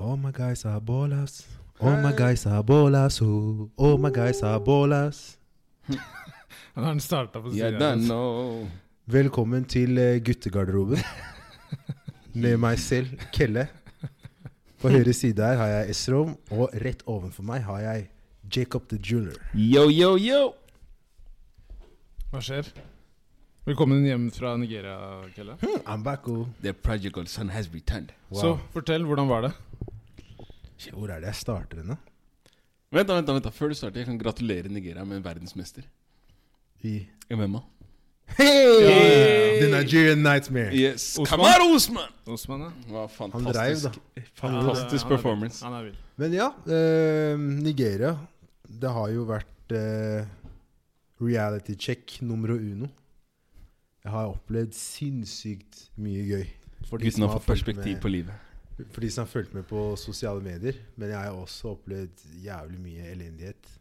[0.00, 1.44] All my guys are ballers.
[1.80, 3.20] All my guys are ballers.
[3.20, 3.68] Oh.
[3.76, 5.36] All my guys are ballers.
[6.74, 8.70] Han har starta på Yeah, siden.
[9.06, 10.98] Velkommen til eh, guttegarderoben.
[12.42, 13.66] Med meg selv, Kelle.
[14.78, 18.08] På høyre side her har jeg Esrom, og rett ovenfor meg har jeg
[18.56, 19.34] Jacob the Jeweler.
[19.54, 20.52] Yo, yo, yo!
[22.30, 22.70] Hva skjer?
[23.66, 24.94] Velkommen hjem fra Nigeria,
[25.34, 25.58] Kelle.
[25.86, 26.46] I'm back, oh.
[26.62, 28.14] The prodigal son has returned.
[28.30, 28.40] Wow.
[28.40, 29.52] Så fortell, hvordan var det?
[30.92, 31.96] Hvor er det jeg starter henne?
[32.94, 33.50] Vent, da, vent, da, vent da.
[33.52, 35.82] Før du starter, jeg kan gratulere Nigeria med en verdensmester
[36.86, 37.00] I
[37.34, 37.60] MMA.
[38.36, 39.60] Hey!
[39.60, 40.70] The Nigerian Nightmare.
[40.76, 41.26] Yes, Osman?
[41.32, 42.10] Kamaru Osman!
[42.28, 42.60] Osman,
[42.92, 43.06] ja.
[43.08, 43.92] Fantastisk, Han dreiv, da.
[44.34, 45.04] fantastisk.
[45.04, 45.64] Ja, han er performance.
[45.64, 45.96] Han er vill.
[46.16, 48.14] Men ja, eh, Nigeria.
[48.68, 50.26] Det har jo vært eh,
[51.24, 52.88] reality check nummer uno.
[54.04, 56.44] Jeg har opplevd sinnssykt mye gøy.
[56.88, 58.34] For å har fått perspektiv med- på livet.
[58.78, 60.78] For de som har fulgt med på sosiale medier.
[60.96, 63.74] Men jeg har også opplevd jævlig mye elendighet.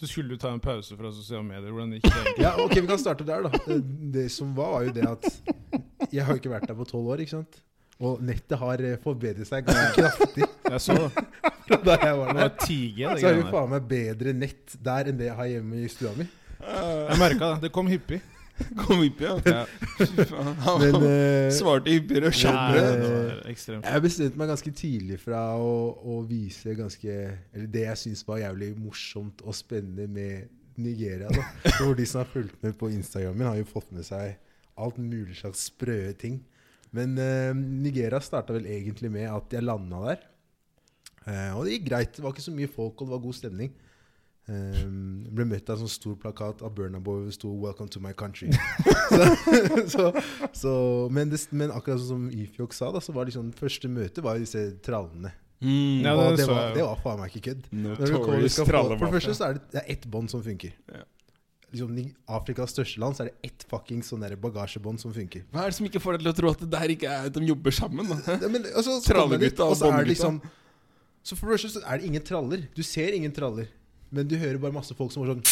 [0.00, 1.70] Du skulle ta en pause fra sosiale medier.
[1.70, 2.34] Hvordan gikk det?
[2.42, 3.78] Ja, ok, Vi kan starte der, da.
[4.14, 7.12] Det, som var, var jo det at jeg har jo ikke vært der på tolv
[7.14, 7.22] år.
[7.24, 7.60] ikke sant?
[8.02, 11.24] Og nettet har eh, forbedret seg kraftig Jeg så det.
[11.86, 12.50] da jeg var der.
[12.58, 15.90] Tige, Så har vi faen meg bedre nett der enn det jeg har hjemme i
[15.92, 16.26] stua mi.
[16.64, 17.66] Jeg merka det.
[17.66, 18.20] Det kom hyppig.
[18.80, 19.34] Kom hyppig, ja.
[19.44, 19.62] Ja.
[19.98, 20.52] Fy faen.
[20.66, 23.38] Han Men eh, svarte hyppigere og kjappere.
[23.50, 27.16] Jeg bestemte meg ganske tidlig fra å, å vise ganske
[27.54, 31.30] Eller det jeg syns var jævlig morsomt og spennende med Nigeria.
[31.30, 31.46] da.
[31.78, 34.36] For de som har fulgt med på Instagram min, har jo fått med seg
[34.74, 36.40] alt mulig slags sprø ting.
[36.94, 40.24] Men eh, Nigeria starta vel egentlig med at jeg landa der.
[41.24, 42.14] Eh, og det gikk greit.
[42.14, 43.74] Det var ikke så mye folk, og det var god stemning.
[44.44, 44.80] Eh,
[45.32, 48.12] ble møtt av en sånn stor plakat av Burna hvor det sto 'Welcome to my
[48.12, 48.52] country'.
[49.14, 49.30] så,
[49.88, 50.10] så,
[50.52, 50.72] så,
[51.08, 54.42] men, det, men akkurat sånn som Ifjok sa, da, så var liksom, første møte var
[54.42, 55.32] disse trallene.
[55.64, 56.04] Mm.
[56.04, 57.68] Ja, det det var, det var faen meg ikke kødd.
[57.72, 60.04] Når du kommer, du skal få, for det første så er det, det er ett
[60.12, 60.74] bånd som funker.
[60.92, 61.06] Ja.
[61.72, 62.04] Liksom, I
[62.36, 65.46] Afrikas største land så er det ett fuckings sånn bagasjebånd som funker.
[65.54, 67.32] Hva er det som ikke får deg til å tro at det der ikke er
[67.32, 68.12] de jobber sammen?
[68.28, 70.10] Ja, men, og så, så kommer jeg dit, Trallegutta og det båndgutta.
[70.12, 70.38] liksom
[71.24, 72.68] Så for det første så er det ingen traller.
[72.76, 73.72] Du ser ingen traller.
[74.10, 75.44] Men du hører bare masse folk som var sånn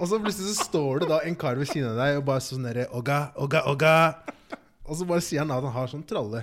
[0.00, 2.42] Og så plutselig så står det da en kar ved siden av deg og bare
[2.42, 3.94] sånn derre Oga, oga, oga.
[4.84, 6.42] Og så bare sier han at han har sånn tralle.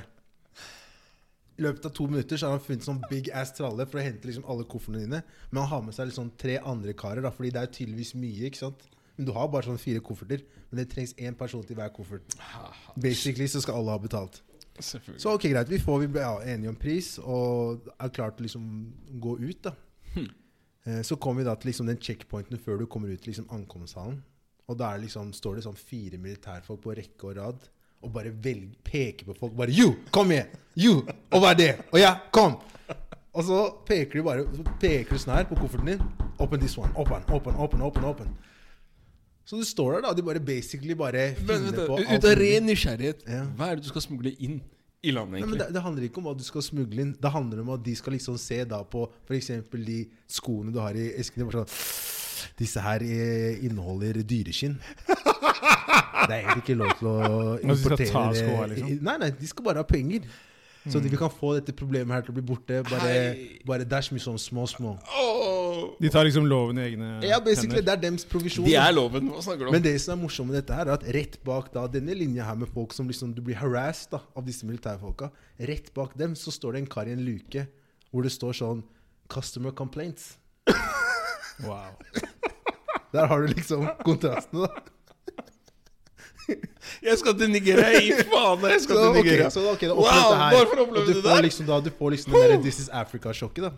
[1.59, 4.06] I løpet av to minutter så har han funnet sånn big ass tralle for å
[4.06, 5.19] hente liksom alle koffertene dine.
[5.52, 8.48] Men han har med seg liksom tre andre karer, da, fordi det er tydeligvis mye.
[8.48, 8.88] ikke sant?
[9.18, 10.42] Men du har bare sånn fire kofferter.
[10.72, 12.34] Men det trengs én person til hver koffert.
[12.96, 14.40] Basically så skal alle ha betalt.
[15.17, 15.69] Så ok, greit.
[15.69, 19.63] Vi får vi ble ja, enige om pris og er klart til liksom gå ut,
[19.63, 19.73] da.
[20.85, 23.49] Eh, Så kommer vi da til liksom den checkpointen før du kommer ut til liksom
[23.53, 24.23] ankomsthallen.
[24.67, 27.67] Og da er liksom, står det sånn fire militærfolk på rekke og rad
[28.01, 29.53] og bare velger, peker på folk.
[29.53, 29.93] Bare 'You!
[30.11, 30.47] Kom igjen!
[30.75, 31.03] You!
[31.31, 31.71] Og hva er det?
[31.91, 32.57] Og ja, kom!'
[33.33, 34.45] Og så peker du bare
[34.81, 36.01] peker du sånn her på kofferten din.
[36.39, 36.91] 'Open this one.
[36.95, 38.33] Open, open, open, open.' open.
[39.46, 40.13] Så du står der, da.
[40.13, 43.41] De bare basically bare Men, finner på alt ut av ren nysgjerrighet, Ja.
[43.57, 44.62] hva er det du skal smugle inn
[45.03, 45.59] i landet, Nei, men egentlig?
[45.68, 47.16] det, det handler ikke om hva du skal smugle inn.
[47.19, 49.47] Det handler om at de skal liksom se da på f.eks.
[49.74, 50.00] de
[50.30, 51.50] skoene du har i esken.
[51.51, 51.66] Sånn,
[52.57, 54.78] Disse her eh, inneholder dyreskinn.
[55.07, 57.18] Det er egentlig ikke lov til å
[57.66, 58.40] importere ta det.
[58.46, 58.96] skoene, liksom?
[59.09, 60.22] Nei, nei, de skal bare ha penger.
[60.90, 61.09] Så Mm.
[61.12, 62.80] de kan få dette problemet her til å bli borte.
[62.90, 63.35] Bare,
[63.69, 64.96] bare dash me sånn små, små.
[65.13, 65.60] Åh!
[66.02, 67.86] De tar liksom loven i egne Ja, basically, hender.
[67.88, 68.66] det er dems provisjon.
[68.66, 69.30] De er loven.
[69.31, 69.75] Hva snakker du om?
[69.75, 72.44] Men det som er morsomt med dette, her er at rett bak da, denne linja
[72.47, 76.36] her med folk som liksom, du blir harassed da, av disse militærfolka, rett bak dem
[76.36, 77.68] så står det en kar i en luke
[78.12, 78.84] hvor det står sånn
[79.30, 80.36] 'Customer complaints'.
[81.62, 81.94] Wow.
[83.13, 84.81] Der har du liksom kontrastene, da.
[87.08, 87.92] Jeg skal til Nigeria!
[88.02, 88.63] Gi faen!
[88.72, 89.48] Jeg skal Så, til Nigeria!
[89.48, 89.50] Nigeria.
[89.53, 91.36] så ok, da Wow, det hvorfor opplevde du det?
[91.46, 93.72] liksom da, du får liksom den der 'This is Africa'-sjokket, da.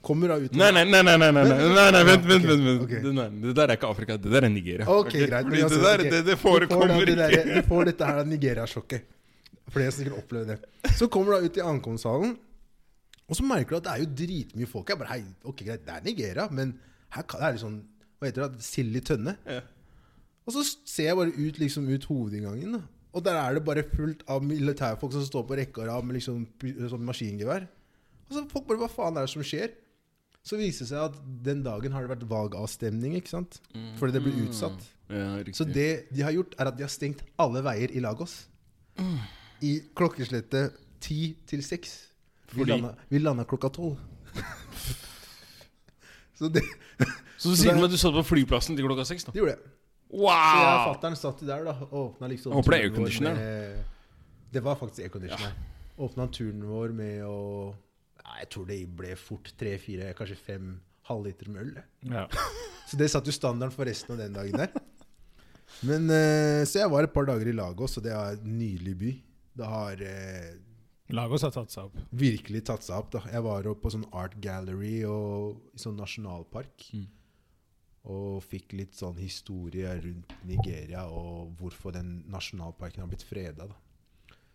[0.00, 2.82] Kommer da ut Nei, nei, nei, nei, nei, nei, nei, nei vent, vent, vent, vent.
[2.86, 3.00] Okay.
[3.12, 4.86] Nei, Det der er ikke Afrika, det der er Nigeria.
[4.88, 6.12] Ok, greit Fordi altså, det der, okay.
[6.14, 7.26] det, det forekommer ikke.
[7.34, 9.10] Du, du får dette her Nigeria-sjokket.
[9.70, 10.94] Flere som sikkert opplevde det.
[10.96, 12.32] Så kommer du da ut i ankomsthallen,
[13.28, 14.98] og så merker du at det er jo dritmye folk her.
[15.02, 16.72] Bare, hei, ok, greit, det er Nigeria, men
[17.14, 17.76] her kan, det er liksom
[18.20, 18.64] Hva heter det?
[18.64, 19.36] Sild i tønne?
[19.48, 19.60] Ja.
[20.48, 22.80] Og så ser jeg bare ut, liksom, ut hovedinngangen, da.
[23.12, 26.18] og der er det bare fullt av militærfolk som står på rekke og rad med
[26.18, 26.42] liksom,
[26.90, 27.68] sånn maskingevær.
[28.30, 29.72] Og så folk bare Hva faen er det som skjer?
[30.50, 33.60] Så viser det seg at den dagen har det vært valgavstemning, ikke sant?
[34.00, 34.80] Fordi det ble utsatt.
[35.10, 35.28] Ja.
[35.54, 38.34] Så det de har gjort, er at de har stengt alle veier i Lagos.
[39.62, 41.92] I klokkeslettet ti til seks.
[42.56, 44.00] Vi landa, vi landa klokka tolv.
[46.40, 46.62] Så det,
[47.38, 49.26] Så du sier meg at du satt på flyplassen til klokka seks?
[49.28, 49.34] da?
[49.34, 49.62] det gjorde jeg.
[49.62, 49.76] Så jeg
[50.10, 50.86] og Wow!
[50.88, 53.36] fatter'n satt der da og åpna liksom Håper det er airconditioner,
[54.50, 55.52] Det var faktisk airconditioner.
[56.00, 57.38] Åpna turen vår med å
[57.70, 57.76] ja,
[58.38, 60.70] Jeg tror det ble fort tre-fire, kanskje fem
[61.10, 61.82] halvliter med øl.
[62.12, 62.26] Ja.
[62.90, 64.72] Så det satte jo standarden for resten av den dagen der.
[65.86, 68.96] Men eh, Så jeg var et par dager i Lagos, og det er en nydelig
[69.00, 69.12] by.
[69.60, 70.50] Det har eh,
[71.14, 71.96] Lagos har tatt seg opp.
[72.14, 73.10] virkelig tatt seg opp.
[73.16, 73.24] da.
[73.32, 76.86] Jeg var oppe på sånn art gallery og i sånn nasjonalpark.
[76.94, 77.08] Mm.
[78.10, 83.66] Og fikk litt sånn historie rundt Nigeria og hvorfor den nasjonalparken har blitt freda.
[83.68, 83.76] da.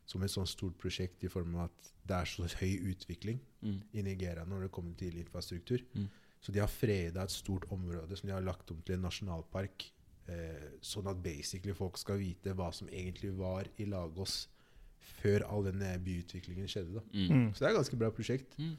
[0.06, 3.80] Som et sånn stort prosjekt i form av at det er så høy utvikling Mm.
[3.94, 5.81] i Nigeria når det kommer til infrastruktur.
[5.96, 6.07] Mm.
[6.42, 9.88] Så de har freda et stort område som de har lagt om til en nasjonalpark.
[10.28, 14.48] Eh, sånn at basically folk skal vite hva som egentlig var i Lagos
[15.22, 16.94] før all denne byutviklingen skjedde.
[16.94, 17.02] da.
[17.13, 17.30] Mm.
[17.31, 17.50] Mm.
[17.54, 18.56] Så det er et ganske bra prosjekt.
[18.60, 18.78] Mm.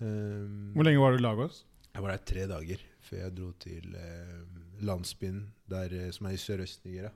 [0.00, 1.64] Um, Hvor lenge var du i Lagos?
[1.94, 4.42] Jeg var der tre dager før jeg dro til eh,
[4.84, 7.10] landsbyen der, eh, som er i Sørøst-Nigeria.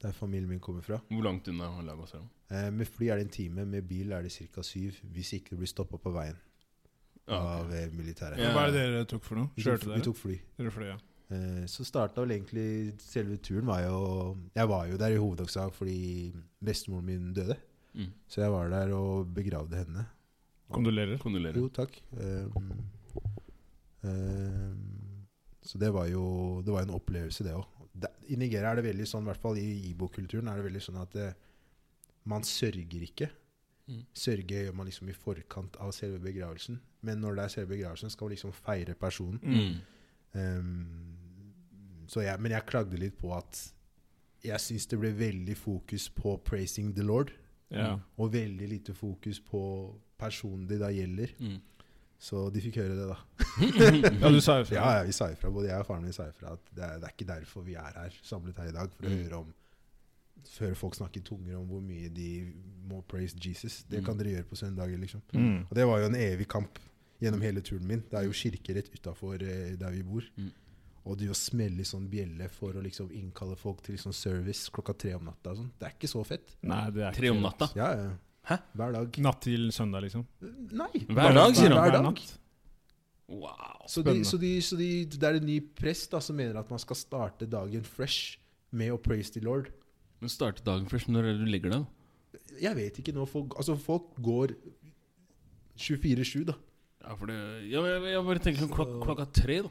[0.00, 1.00] Der familien min kommer fra.
[1.10, 2.28] Hvor langt unna Lagos er det?
[2.50, 4.62] Eh, med fly er det en time, med bil er det ca.
[4.66, 4.98] syv.
[5.14, 6.38] Hvis ikke det blir stoppa på veien
[7.30, 8.40] av eh, militæret.
[8.42, 8.50] Ja.
[8.56, 9.52] Hva er det dere tok for noe?
[9.54, 10.36] Vi tok, vi tok fly.
[10.58, 10.98] Dere fly ja.
[11.30, 13.98] Eh, så starta vel egentlig selve turen var jo
[14.56, 15.98] Jeg var jo der i hovedsak fordi
[16.58, 17.56] bestemoren min døde.
[17.94, 18.10] Mm.
[18.26, 20.06] Så jeg var der og begravde henne.
[20.70, 21.18] Kondolerer.
[21.18, 21.58] Kondolerer.
[21.58, 21.96] Jo, takk.
[22.14, 22.82] Um,
[24.06, 25.16] um,
[25.62, 27.66] så det var jo det var en opplevelse, det òg.
[28.30, 31.00] I Nigeria er det veldig sånn, i hvert fall i Ibo-kulturen, er det veldig sånn
[31.02, 31.34] at eh,
[32.24, 33.30] man sørger ikke.
[33.88, 34.02] Mm.
[34.14, 36.80] Sørge gjør man liksom i forkant av selve begravelsen.
[37.02, 39.40] Men når det er selve begravelsen, skal man liksom feire personen.
[39.42, 39.80] Mm.
[40.40, 43.60] Um, så jeg, men jeg klagde litt på at
[44.44, 47.32] jeg syns det ble veldig fokus på 'praising the Lord',
[47.70, 47.98] Ja.
[48.18, 51.28] og veldig lite fokus på personen det da gjelder.
[51.38, 51.60] Mm.
[52.18, 53.16] Så de fikk høre det, da.
[54.20, 54.74] ja, du sa jo fra.
[54.74, 55.50] Ja, ja, vi sa ifra.
[55.50, 57.74] Både jeg og faren min sa ifra at det er, det er ikke derfor vi
[57.74, 58.90] er her samlet her i dag.
[58.92, 59.22] For å Mm.
[59.22, 59.54] høre om
[60.48, 62.52] Før folk snakker tunger om hvor mye de
[62.88, 63.82] må praise Jesus.
[63.88, 64.04] Det Mm.
[64.06, 65.22] kan dere gjøre på søndager, liksom.
[65.32, 65.66] Mm.
[65.70, 66.78] Og det var jo en evig kamp
[67.20, 68.00] gjennom hele turen min.
[68.10, 70.22] Det er jo kirke rett utafor eh, der vi bor.
[70.36, 70.50] Mm.
[71.06, 74.68] Og det å smelle i sånn bjelle for å liksom innkalle folk til liksom service
[74.70, 76.56] klokka tre om natta og sånn, det er ikke så fett.
[76.62, 77.70] Nei, det er Tre om natta?
[77.74, 78.10] Ja, ja.
[78.50, 78.56] Hæ?
[78.76, 79.18] Hver dag.
[79.18, 80.26] Natt til søndag, liksom.
[80.72, 81.04] Nei!
[81.08, 81.82] Hver dag, sier han.
[81.84, 82.04] Hver dag.
[82.04, 82.38] natt.
[83.28, 83.86] Wow.
[83.86, 86.70] Så, de, så, de, så de, det er en ny prest da, som mener at
[86.72, 88.38] man skal starte dagen fresh
[88.74, 89.70] med å praise the Lord.
[90.20, 91.08] Men starte dagen først.
[91.08, 91.86] Når er det du legger deg?
[92.60, 93.24] Jeg vet ikke nå.
[93.30, 94.52] Folk, altså folk går
[95.80, 96.56] 24-7, da.
[97.00, 97.36] Ja, for det
[97.70, 99.70] ja, jeg, jeg bare tenker sånn klok klokka tre, da.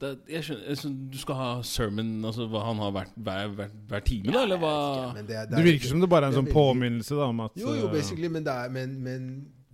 [0.00, 3.50] Det, jeg skjønner, jeg skjønner, Du skal ha sermon altså hva han har vært hver,
[3.56, 4.44] hver, hver time, da?
[4.46, 4.70] Eller hva?
[5.10, 7.58] Ikke, det, er- Det virker som det bare er en sånn påminnelse da, om at
[7.60, 9.26] Jo, jo, eh, basically, men, det er, men, men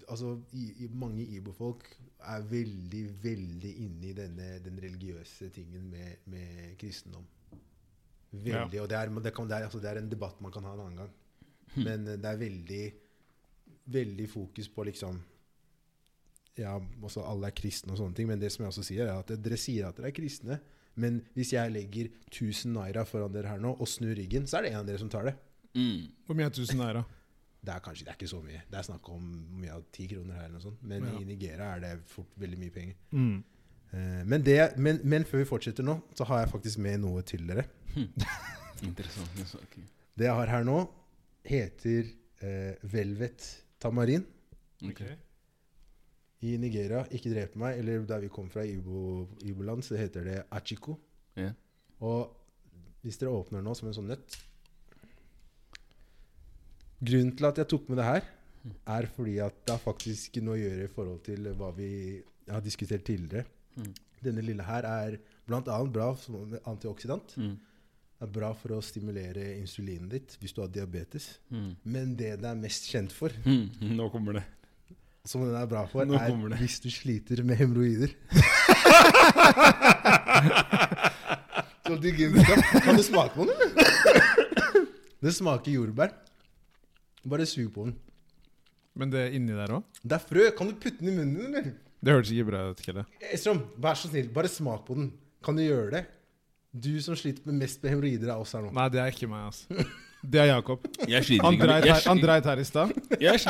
[0.08, 1.86] altså, i, i, mange ibo-folk
[2.26, 7.22] er veldig, veldig inne i denne, den religiøse tingen med, med kristendom.
[8.44, 10.64] Veldig, og det er, det, kan, det, er, altså, det er en debatt man kan
[10.68, 11.10] ha en annen gang.
[11.76, 12.84] Men eh, det er veldig,
[13.96, 15.18] veldig fokus på liksom
[16.56, 19.18] Ja, også alle er kristne og sånne ting, men det som jeg også sier, er
[19.20, 20.56] at dere sier at dere er kristne,
[20.96, 24.64] men hvis jeg legger 1000 naira foran dere her nå og snur ryggen, så er
[24.64, 25.34] det en av dere som tar det.
[25.76, 26.06] Mm.
[26.24, 27.02] Hvor mye er 1000 naira?
[27.66, 28.62] Det er kanskje det er ikke så mye.
[28.70, 29.26] Det er snakk om
[29.60, 30.80] mye av ti kroner her, eller noe sånt.
[30.86, 31.18] men Ja.
[31.20, 32.96] i Nigeria er det fort veldig mye penger.
[33.12, 33.44] Mm.
[33.96, 37.24] Eh, men, det, men, men før vi fortsetter nå, så har jeg faktisk med noe
[37.26, 37.64] til dere.
[38.84, 39.38] Interessant.
[39.62, 39.84] Okay.
[40.16, 40.80] Det jeg har her nå,
[41.46, 42.10] heter
[42.44, 43.46] eh, Velvet
[43.80, 44.26] Tamarin.
[44.84, 45.02] Ok.
[46.44, 50.42] I Nigeria, ikke drep meg, eller der vi kom fra, Ibo, Iboland, så heter det
[50.52, 50.98] achiko.
[51.36, 51.54] Ja.
[52.04, 52.36] Og
[53.00, 54.34] hvis dere åpner nå som en sånn nøtt
[56.96, 58.28] Grunnen til at jeg tok med det her,
[58.88, 61.90] er fordi at det har faktisk noe å gjøre i forhold til hva vi
[62.48, 63.44] har diskutert tidligere.
[63.76, 63.92] Mm.
[64.24, 65.16] Denne lille her er
[65.46, 65.60] bl.a.
[65.92, 67.36] bra som antioxidant.
[67.36, 67.54] Mm.
[68.16, 71.38] Det er bra for å stimulere insulinet ditt hvis du har diabetes.
[71.52, 71.72] Mm.
[71.84, 73.68] Men det den er mest kjent for, Mm.
[73.98, 74.44] Nå kommer det.
[75.26, 76.58] som den er bra for, Nå er det.
[76.62, 78.14] hvis du sliter med hemoroider.
[81.86, 82.18] Så digg.
[82.82, 83.56] Kan du smake på den?
[85.22, 86.10] Det smaker jordbær.
[87.26, 87.94] Bare sug på den.
[88.96, 89.84] Men det er inni der òg?
[90.02, 90.46] Det er frø.
[90.56, 91.72] Kan du putte den i munnen eller?
[92.00, 93.04] Det høres ikke bra ut, Kelle.
[93.34, 95.10] Estrom, vær så snill, bare smak på den.
[95.44, 96.02] Kan du gjøre det?
[96.76, 98.72] Du som sliter mest med hemoroider av oss her nå.
[98.76, 99.86] Nei, det er ikke meg, altså.
[100.32, 100.82] Det er Jakob.
[101.42, 102.92] Han dreit her, han dreit her i stad.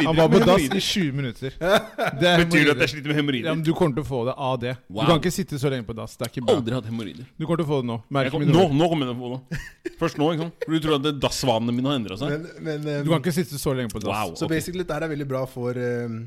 [0.05, 0.81] Han var på dass i hemoroider.
[0.87, 1.55] 20 minutter.
[2.21, 3.55] Det er Betyr det at jeg sliter med Ja, hemoroider?
[3.57, 4.75] men du kommer til å få det av det.
[4.89, 6.17] Du kan ikke sitte så lenge på dass.
[6.19, 6.57] Det er ikke bra.
[6.61, 7.29] Aldri hatt hemoroider.
[7.37, 7.97] Du kommer til å få det nå.
[8.19, 9.95] Merk kom- Nå, nå kommer jeg til å få det.
[10.03, 10.67] Først nå, ikke sant?
[10.67, 12.35] For du tror at det- dassvanene mine har endra seg?
[12.35, 14.13] Men, men um, Du kan ikke sitte så lenge på dass.
[14.13, 14.35] Wow.
[14.37, 14.53] Så ok.
[14.57, 16.19] basically, dette er veldig bra for, um,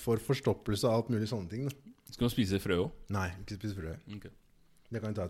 [0.00, 1.68] for forstoppelse og alt mulig sånne ting.
[1.68, 1.94] Da.
[2.14, 2.90] Skal man spise frø òg?
[3.14, 3.92] Nei, ikke spise frø.
[4.16, 4.32] Okay.
[4.90, 5.28] Det kan vi ta.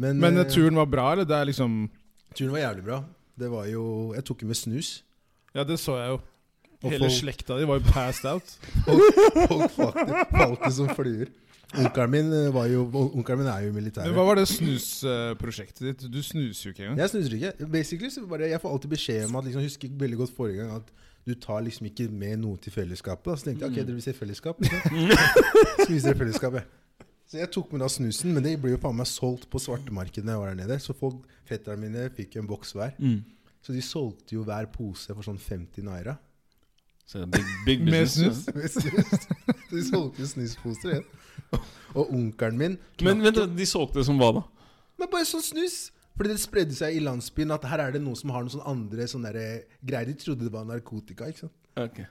[0.00, 1.24] Men, Men eh, turen var bra, eller?
[1.28, 1.88] Det er liksom
[2.34, 2.98] turen var jævlig bra.
[3.40, 3.84] Det var jo
[4.16, 4.90] Jeg tok jo med snus.
[5.56, 6.20] Ja, det så jeg jo.
[6.86, 8.52] Hele folk- slekta di var jo passed out.
[9.50, 11.28] Folk faktisk falt som fluer.
[11.76, 14.08] Onkelen min, eh, var jo, onkelen min er jo militær.
[14.16, 16.06] Hva var det snusprosjektet ditt?
[16.10, 16.98] Du snuser jo ikke engang.
[16.98, 17.68] Jeg snuser ikke.
[17.70, 20.72] Basically så bare, Jeg får alltid beskjed om at liksom, husker veldig godt forrige gang
[20.80, 20.90] at
[21.28, 23.28] du tar liksom ikke med noe til fellesskapet.
[23.28, 23.36] Da.
[23.36, 24.60] Så tenkte jeg ok, dere vil se fellesskap?
[24.60, 24.80] Liksom.
[25.84, 26.62] Så viser dere fellesskapet.
[27.30, 30.24] Så jeg tok med da snusen, men det ble jo faen meg solgt på svartemarkedet
[30.26, 30.78] når jeg var der nede.
[30.82, 32.96] Så folk, fetterne mine fikk en boks hver.
[32.98, 33.20] Mm.
[33.62, 36.16] Så de solgte jo hver pose for sånn 50 naira.
[37.06, 38.44] Så big, big Med business.
[38.46, 38.54] snus?
[38.54, 39.28] Med snus.
[39.68, 41.06] Så de solgte jo snusposer igjen.
[41.98, 44.42] Og onkelen min Men vent, de solgte det som hva da?
[44.98, 45.78] Men bare sånn snus.
[46.18, 48.68] Fordi det spredde seg i landsbyen at her er det noen som har noen sånne
[48.74, 49.30] andre sånne
[49.86, 50.10] greier.
[50.10, 51.30] De trodde det var narkotika.
[51.30, 51.54] ikke sant?
[51.80, 52.02] Ok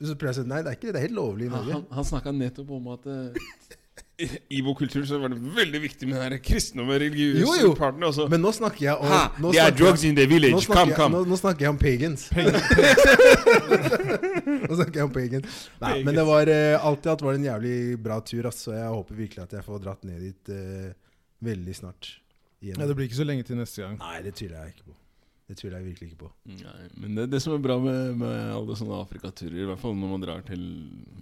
[0.00, 0.94] Så prøvde jeg å si nei, det er ikke det.
[0.96, 1.76] Det er helt lovlig i Han, Norge.
[1.76, 3.52] han, han snakka nettopp om at eh,
[4.18, 8.02] i kultur så var det veldig viktig med den kristne og religiøse parten.
[8.02, 8.24] Også.
[8.32, 10.62] Men nå snakker jeg om ha, nå det er snakker drugs in the nå village.
[10.66, 12.24] snakker, Come, jeg, nå, nå snakker jeg om pagans.
[14.66, 15.46] nå snakker jeg om pagans.
[15.84, 17.76] Nei, men det var uh, alt i alt var det en jævlig
[18.08, 20.90] bra tur, ass, så jeg håper virkelig at jeg får dratt ned dit uh,
[21.46, 22.10] veldig snart.
[22.58, 22.74] Igjen.
[22.82, 23.94] Ja, det blir ikke så lenge til neste gang.
[24.02, 24.94] Nei, det tviler jeg ikke på.
[25.48, 26.30] Det tviler jeg virkelig ikke på.
[26.58, 29.94] Nei, men det, det som er bra med, med alle sånne Afrikaturer, i hvert fall
[29.96, 30.58] når man drar til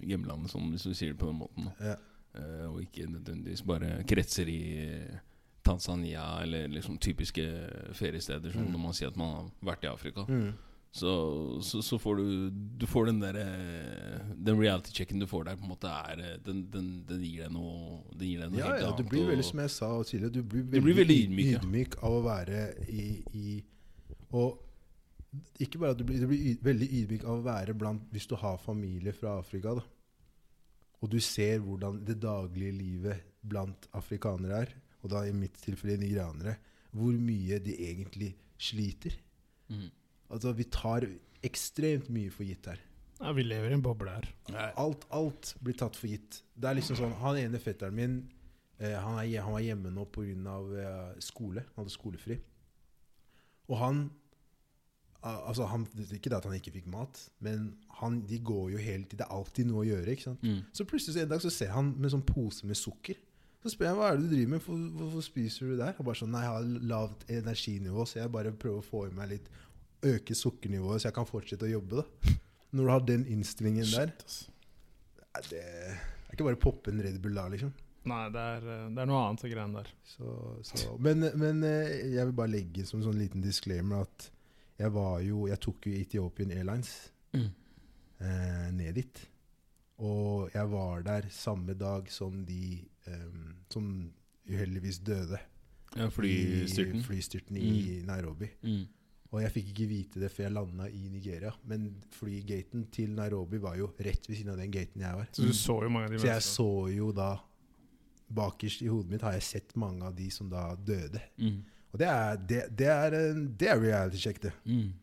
[0.01, 1.69] hjemlandet, sånn, hvis du sier det på den måten.
[1.77, 1.93] Ja.
[2.37, 5.17] Eh, og ikke nødvendigvis bare kretser i eh,
[5.65, 7.43] Tanzania eller liksom typiske
[7.97, 8.71] feriesteder, som Mm.
[8.71, 10.23] når man sier at man har vært i Afrika.
[10.29, 10.53] Mm.
[10.97, 11.11] Så,
[11.61, 13.35] så, så får du Du får den der,
[14.39, 17.51] Den reality-checken du får der, på en måte er eh, Den, den, den gir deg
[17.53, 19.01] noe Den gir deg noe Ja, helt ja, annet.
[19.03, 22.07] du blir veldig, som jeg sa tidligere, du blir veldig, blir veldig ydmyk, ydmyk, ja.
[22.07, 23.03] av å være i,
[23.35, 23.57] i
[24.31, 24.63] Og
[25.59, 28.29] ikke bare at du blir, du blir yd, veldig ydmyk av å være blant Hvis
[28.31, 29.83] du har familie fra Afrika, da,
[31.01, 34.73] og du ser hvordan det daglige livet blant afrikanere er,
[35.03, 36.57] og da i mitt tilfelle nigerianere,
[36.97, 39.13] hvor mye de egentlig sliter.
[39.69, 39.89] Mm.
[40.33, 41.05] Altså, vi tar
[41.45, 42.81] ekstremt mye for gitt her.
[43.17, 44.27] Ja, Vi lever i en boble her.
[44.77, 46.41] Alt, alt blir tatt for gitt.
[46.53, 48.17] Det er liksom sånn, Han ene fetteren min
[48.77, 50.57] eh, han, er, han var hjemme nå pga.
[50.83, 51.63] Eh, skole.
[51.73, 52.37] Han hadde skolefri.
[53.67, 54.03] Og han
[55.49, 57.69] altså han, Ikke det at han ikke fikk mat, men
[57.99, 59.21] han, de går jo hele tiden.
[59.21, 60.11] Det er alltid noe å gjøre.
[60.13, 60.43] ikke sant?
[60.43, 60.59] Mm.
[60.73, 63.19] Så plutselig så en dag så ser han med sånn pose med sukker.
[63.63, 65.95] Så spør jeg hva er det du driver med, hvorfor, hvorfor spiser du der?
[65.97, 69.15] Han bare sånn, nei, jeg har lavt energinivå, så jeg bare prøver å få i
[69.17, 69.49] meg litt,
[70.07, 72.03] øke sukkernivået, så jeg kan fortsette å jobbe.
[72.03, 72.37] da.
[72.77, 74.13] Når du har den innstillingen der.
[75.17, 75.99] Nei, det er
[76.35, 77.73] ikke bare poppe en Red Bull da, liksom.
[78.07, 79.91] Nei, det er, det er noe annet, de greiene der.
[80.13, 80.33] Så,
[80.69, 80.95] så.
[81.03, 84.29] Men, men eh, jeg vil bare legge som sånn liten disclaimer at
[84.79, 87.49] jeg var jo Jeg tok jo Ethiopian Airlines Mm.
[88.21, 89.19] eh, ned dit.
[89.99, 93.31] Og jeg var der samme dag som de eh,
[93.69, 94.11] som
[94.49, 95.39] uheldigvis døde
[95.95, 96.99] Ja, flystyrten.
[96.99, 98.47] i flystyrten i Nairobi.
[98.63, 98.85] Mm.
[99.31, 101.51] Og jeg fikk ikke vite det før jeg landa i Nigeria.
[101.65, 105.27] Men flygaten til Nairobi var jo rett ved siden av den gaten jeg var.
[105.33, 107.37] Så du så jo mange av de Så jeg så jo da
[108.29, 111.21] Bakerst i hodet mitt har jeg sett mange av de som da døde.
[111.39, 111.61] Mm.
[111.97, 113.17] Og det er, det, det er,
[113.59, 114.51] det er reality check, det.
[114.69, 114.93] Mm.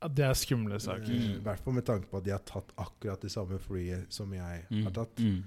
[0.00, 1.10] Ja, det er skumle saker.
[1.10, 4.32] I hvert fall med tanke på at de har tatt akkurat det samme flyet som
[4.36, 4.82] jeg Mm.
[4.86, 5.18] har tatt.
[5.18, 5.42] Mm.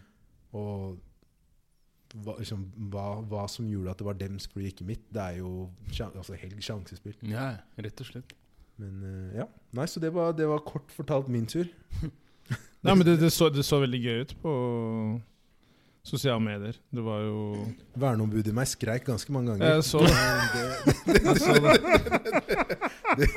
[0.58, 0.98] Og
[2.24, 5.38] hva, liksom, hva, hva som gjorde at det var dems fly, ikke mitt, det er
[5.42, 5.70] jo
[6.16, 7.16] altså, helt sjansespill.
[7.30, 8.34] Ja, rett og slett.
[8.78, 9.46] Men uh, ja.
[9.78, 11.68] Nei, så det var, det var kort fortalt min tur.
[12.86, 14.52] Nei, men det, det, så, det så veldig gøy ut på
[16.08, 16.78] sosiale medier.
[16.96, 17.40] Det var jo
[18.00, 19.76] Verneombudet i meg skreik ganske mange ganger.
[19.76, 20.16] Jeg så det.
[21.12, 21.76] det, Jeg så det.
[23.18, 23.30] det,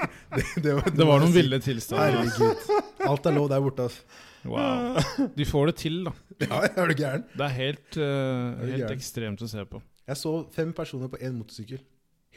[0.62, 2.16] det, var, Det var noen ville tilstander.
[2.20, 2.72] Herregud.
[3.10, 4.26] Alt er lov der borte, altså.
[4.48, 4.96] Wow.
[5.36, 6.14] De får det til, da.
[6.46, 7.26] Ja, er du gæren?
[7.36, 9.82] Det er helt, uh, Er helt ekstremt å se på.
[10.08, 11.82] Jeg så fem personer på én motorsykkel.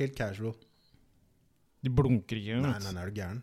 [0.01, 0.55] Helt casual.
[1.83, 2.83] De blunker ikke Nei, engang.
[2.83, 3.39] nei, nei, er du gæren?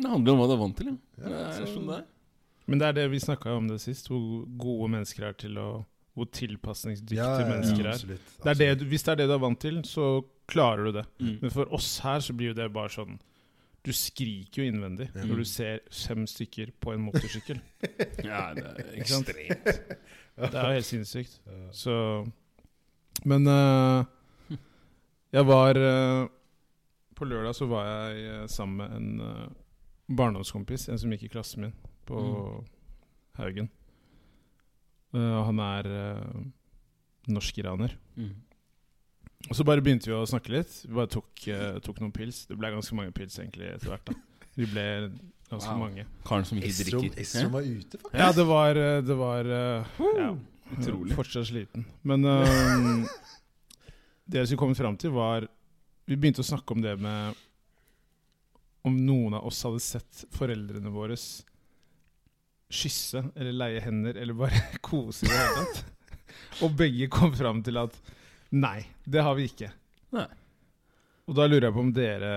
[0.00, 0.96] Det handler om hva du er vant til, ja.
[1.20, 2.08] Ja, det er så- sånn det er.
[2.70, 5.70] Men det er det vi snakka om det sist, hvor gode mennesker er til å
[6.18, 7.94] Hvor tilpasningsdyktige mennesker er.
[7.94, 10.92] absolutt, Det er det, hvis det er det du er vant til, så klarer du
[10.98, 11.04] det.
[11.20, 11.36] Mm.
[11.42, 13.20] Men for oss her så blir jo det bare sånn
[13.86, 15.22] Du skriker jo innvendig mm.
[15.24, 17.60] når du ser fem stykker på en motorsykkel.
[18.26, 19.70] Ja, det er ekstremt.
[20.36, 21.40] Det er jo helt sinnssykt.
[21.72, 22.26] Så
[23.24, 24.04] Men uh,
[25.32, 26.28] jeg var uh,
[27.16, 29.56] På lørdag så var jeg uh, sammen med en
[30.16, 31.74] barndomskompis, en som gikk i klassen min,
[32.08, 32.20] på
[33.40, 33.68] Haugen.
[35.14, 36.44] Uh, han er uh,
[37.30, 37.96] norsk-iraner.
[38.16, 38.34] Mm.
[39.48, 40.76] Og så bare begynte vi å snakke litt.
[40.84, 42.44] Vi bare tok, uh, tok noen pils.
[42.46, 44.12] Det ble ganske mange pils egentlig etter hvert.
[44.12, 44.86] da Vi ble
[45.50, 45.80] ganske Wow.
[45.82, 46.06] mange.
[46.26, 47.20] Karen som ikke Estrom, drikker.
[47.24, 48.20] Estrom var ute, faktisk.
[48.20, 50.30] Ja, det var, det var uh, ja,
[50.76, 51.16] Utrolig.
[51.18, 51.86] Fortsatt sliten.
[52.06, 52.22] Men
[54.30, 55.48] det jeg skulle komme fram til, var
[56.06, 57.34] Vi begynte å snakke om det med
[58.86, 61.16] Om noen av oss hadde sett foreldrene våre
[62.70, 65.84] kysse eller leie hender eller bare kose i det hele tatt.
[66.64, 67.96] Og begge kom fram til at
[68.54, 69.70] nei, det har vi ikke.
[70.14, 70.26] Nei.
[71.30, 72.30] Og da lurer jeg på om dere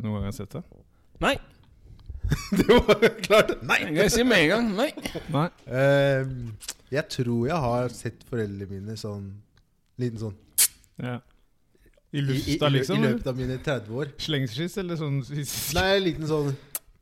[0.00, 0.64] noen gang har sett det?
[1.22, 1.36] Nei.
[2.54, 3.56] Det var klart.
[3.66, 3.80] Nei!
[3.88, 4.68] Jeg kan si med en gang.
[4.78, 4.90] Nei.
[5.34, 5.46] Nei?
[5.66, 9.28] Uh, jeg tror jeg har sett foreldrene mine sånn
[10.00, 10.36] Liten sånn
[11.00, 11.18] Ja.
[12.10, 12.98] I i, i, i, liksom?
[12.98, 14.08] I løpet av mine 30 år.
[14.18, 15.20] Slengskyss, eller sånn?
[15.76, 16.48] Nei, en liten sånn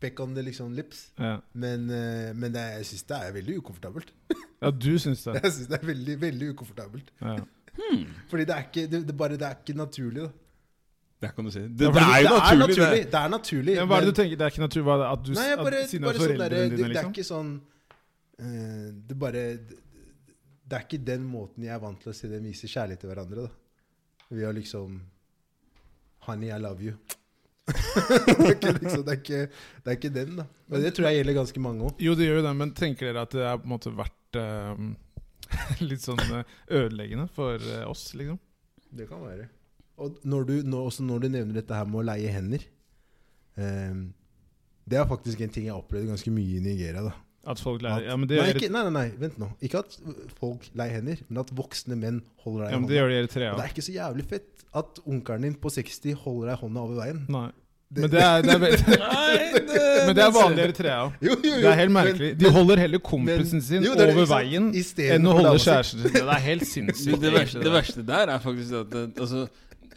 [0.00, 1.08] peck on the liksom lips.
[1.18, 1.36] Ja.
[1.52, 4.12] Men, uh, men det, jeg syns det er veldig ukomfortabelt.
[4.62, 5.38] ja, du syns det?
[5.42, 7.14] Jeg synes det er veldig, veldig ukomfortabelt.
[7.22, 7.38] Ja.
[8.28, 10.30] Fordi det er ikke, det, det bare, det er ikke naturlig, da.
[11.22, 11.58] Det kan du si.
[11.58, 12.98] Ja, Det, for det er jo naturlig, naturlig.
[12.98, 13.12] det.
[13.12, 14.36] Det er naturlig Ja, hva er det du tenker?
[14.38, 16.62] Det er ikke naturlig hva, at du Nei, jeg bare, at, bare sånn der, dine,
[16.62, 17.14] det, dine, det er liksom?
[17.14, 17.50] ikke sånn
[18.38, 19.78] uh, Det bare det,
[20.68, 23.10] det er ikke den måten jeg er vant til å se dem vise kjærlighet til
[23.10, 23.48] hverandre.
[23.48, 25.00] da Ved å liksom
[26.28, 26.94] Honey, I love you.
[28.28, 29.42] det, er ikke, liksom, det, er ikke,
[29.84, 30.46] det er ikke den, da.
[30.68, 32.00] Men det tror jeg gjelder ganske mange òg.
[32.02, 34.40] Jo, det gjør jo det, men tenker dere at det har på en måte vært
[34.40, 34.82] uh,
[35.88, 38.40] litt sånn eh, ødeleggende for eh, oss, liksom?
[38.98, 39.48] Det kan være.
[40.00, 42.62] Og når du, nå, også når du nevner dette her med å leie hender
[43.58, 44.04] um,
[44.86, 47.02] Det er faktisk en ting jeg har opplevd ganske mye i Nigeria.
[47.02, 47.16] da
[47.48, 49.48] At folk leier Ja, men det nei, gjør, ikke, nei, nei, nei, vent nå.
[49.64, 49.94] Ikke at
[50.40, 52.98] folk leier hender, men at voksne menn holder deg ja, men det hånda.
[53.00, 55.72] gjør de i Eritrea Og det er ikke så jævlig fett at onkelen din på
[55.72, 57.22] 60 holder deg i hånda over veien.
[57.32, 57.48] Nei.
[57.96, 58.60] Men det er, det er,
[59.00, 59.36] Nei,
[60.10, 61.14] men det er vanlig i Eritrea òg.
[61.24, 61.60] Jo, jo, jo.
[61.62, 62.28] Det er helt merkelig.
[62.42, 65.54] De holder heller kompisen men- sin jo, det er det, over veien enn å holde
[65.64, 66.12] kjæresten sin.
[66.18, 67.22] Det er helt sinnssykt.
[67.24, 69.46] det, verste, det verste der er faktisk at altså,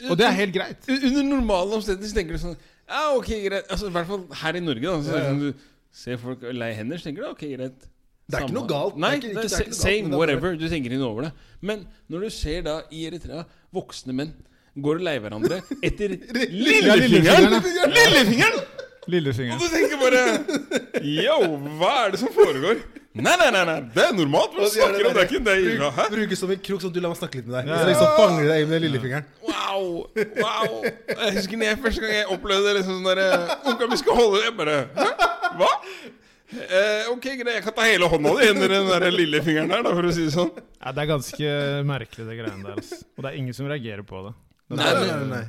[0.08, 0.88] Og det er helt greit.
[0.88, 2.56] Under normale omstendigheter så tenker du sånn
[2.88, 3.68] Ja, ok, greit.
[3.68, 4.88] Altså, I hvert fall her i Norge.
[4.88, 5.52] Da, så Ja, ja.
[5.92, 7.88] Ser folk lei hender, så tenker du ok, greit.
[8.32, 8.96] Det er ikke noe galt.
[8.96, 10.56] Det er ikke- ikke- det er ikke noe galt, same, er whatever.
[10.56, 11.32] Du tenker ikke over det.
[11.62, 13.44] Men når du ser da i Eritrea
[13.74, 14.34] voksne menn
[14.80, 16.08] går og leier hverandre etter
[16.66, 17.60] lillefingeren
[17.92, 18.62] lillefingeren,
[19.08, 19.58] Lillefingeren!
[19.58, 22.80] Og du tenker bare Yo, hva er det som foregår?
[23.12, 24.54] Nei, nei, nei, nei det er normalt.
[24.56, 25.16] Hva snakker om?
[25.18, 26.04] Det er ikke det Bruk, Hæ?
[26.14, 27.68] Bruke som en krok, sånn at du lar meg snakke litt med deg.
[27.68, 29.28] Ja, Så liksom fanger deg med lillefingeren.
[29.44, 29.90] Wow!
[30.40, 34.00] wow Jeg husker når jeg første gang jeg opplevde det liksom sånn derre Onkelen min
[34.00, 35.30] skal holde Jeg bare Hæ?
[35.60, 35.70] Hva?
[36.52, 37.54] Eh, ok, greit.
[37.58, 40.26] Jeg kan ta hele hånda di under den der lillefingeren der, da, for å si
[40.28, 40.52] det sånn.
[40.82, 41.54] Ja, det er ganske
[41.88, 42.82] merkelig, det greiene der.
[42.82, 43.00] Altså.
[43.16, 44.34] Og det er ingen som reagerer på det.
[44.72, 45.46] Det Nei, Nei, nei, nei.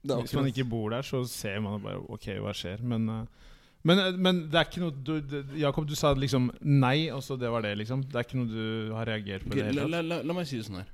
[0.00, 2.80] Det Hvis man ikke bor der, så ser man bare OK, hva skjer?
[2.80, 3.49] Men, eh,
[3.88, 7.36] men, men det er ikke noe du, du, Jakob, du sa liksom nei, og så
[7.40, 8.02] det var det, liksom.
[8.04, 10.48] Det er ikke noe du har reagert på Okay, det la, la, la, la meg
[10.48, 10.90] si det sånn her.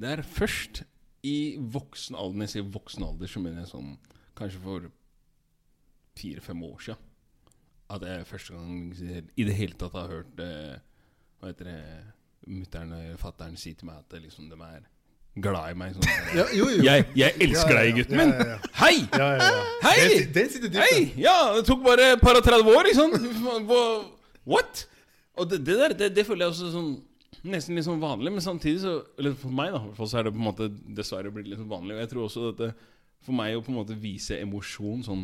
[0.00, 0.82] Det er først
[1.28, 3.90] i voksen alder Når jeg sier voksen alder, så mener jeg sånn
[4.38, 4.88] kanskje for
[6.16, 7.06] fire-fem år siden
[7.90, 10.78] at jeg første gang i det hele tatt har hørt eh,
[11.40, 11.80] Hva heter det
[12.50, 14.86] mutter'n og fatter'n si til meg at det liksom, de er
[15.38, 15.94] glad i meg.
[15.94, 16.82] Sånn, Ja, jo, jo.
[16.84, 18.32] jeg, jeg elsker Ja, ja, deg, gutten min!
[18.80, 18.96] Hei!
[19.14, 19.60] Ja, ja, ja.
[19.84, 19.98] Hei!
[20.08, 20.80] Den, den sitter dypt.
[20.82, 21.04] Hei!
[21.22, 23.14] Ja, det tok bare et par og 30 år, liksom.
[24.50, 24.84] What?
[25.38, 26.90] Og det, det der, det, det føler jeg også sånn
[27.40, 30.40] Nesten litt sånn vanlig, men samtidig så Eller for meg, da, så er det på
[30.42, 30.66] en måte
[30.98, 31.94] dessverre blitt litt sånn vanlig.
[31.96, 32.68] Og jeg tror også at det,
[33.24, 35.22] for meg å på en måte vise emosjon sånn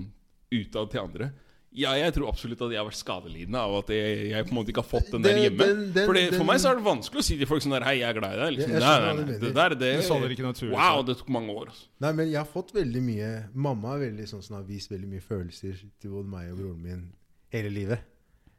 [0.54, 1.28] utad til andre
[1.72, 4.56] Ja, jeg tror absolutt at jeg har vært skadelidende av at jeg, jeg på en
[4.56, 5.58] måte ikke har fått den der hjemme.
[5.58, 7.70] den- den- Fordi den- For meg så er det vanskelig å si til folk sånn
[7.76, 8.52] der Hei, jeg er glad i deg.
[8.56, 8.70] Liksom.
[8.72, 9.38] Jeg- jeg Nei, nei, nei.
[9.38, 10.72] Det der, det, Det faller ikke naturlig.
[10.72, 11.66] Wow, det tok mange år.
[11.68, 11.84] Altså.
[12.00, 15.08] Nei, men jeg har fått veldig mye Mamma er veldig sånn som har vist veldig
[15.08, 17.12] mye følelser til både meg og broren min
[17.52, 17.98] hele livet.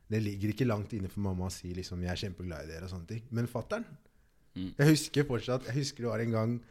[0.09, 2.83] Det ligger ikke langt inne for mamma å si liksom 'jeg er kjempeglad i dere'
[2.83, 3.21] og sånne ting.
[3.31, 3.83] Men fatter'n
[4.55, 4.73] Mm.
[4.77, 6.61] Jeg husker fortsatt Jeg husker det var en gang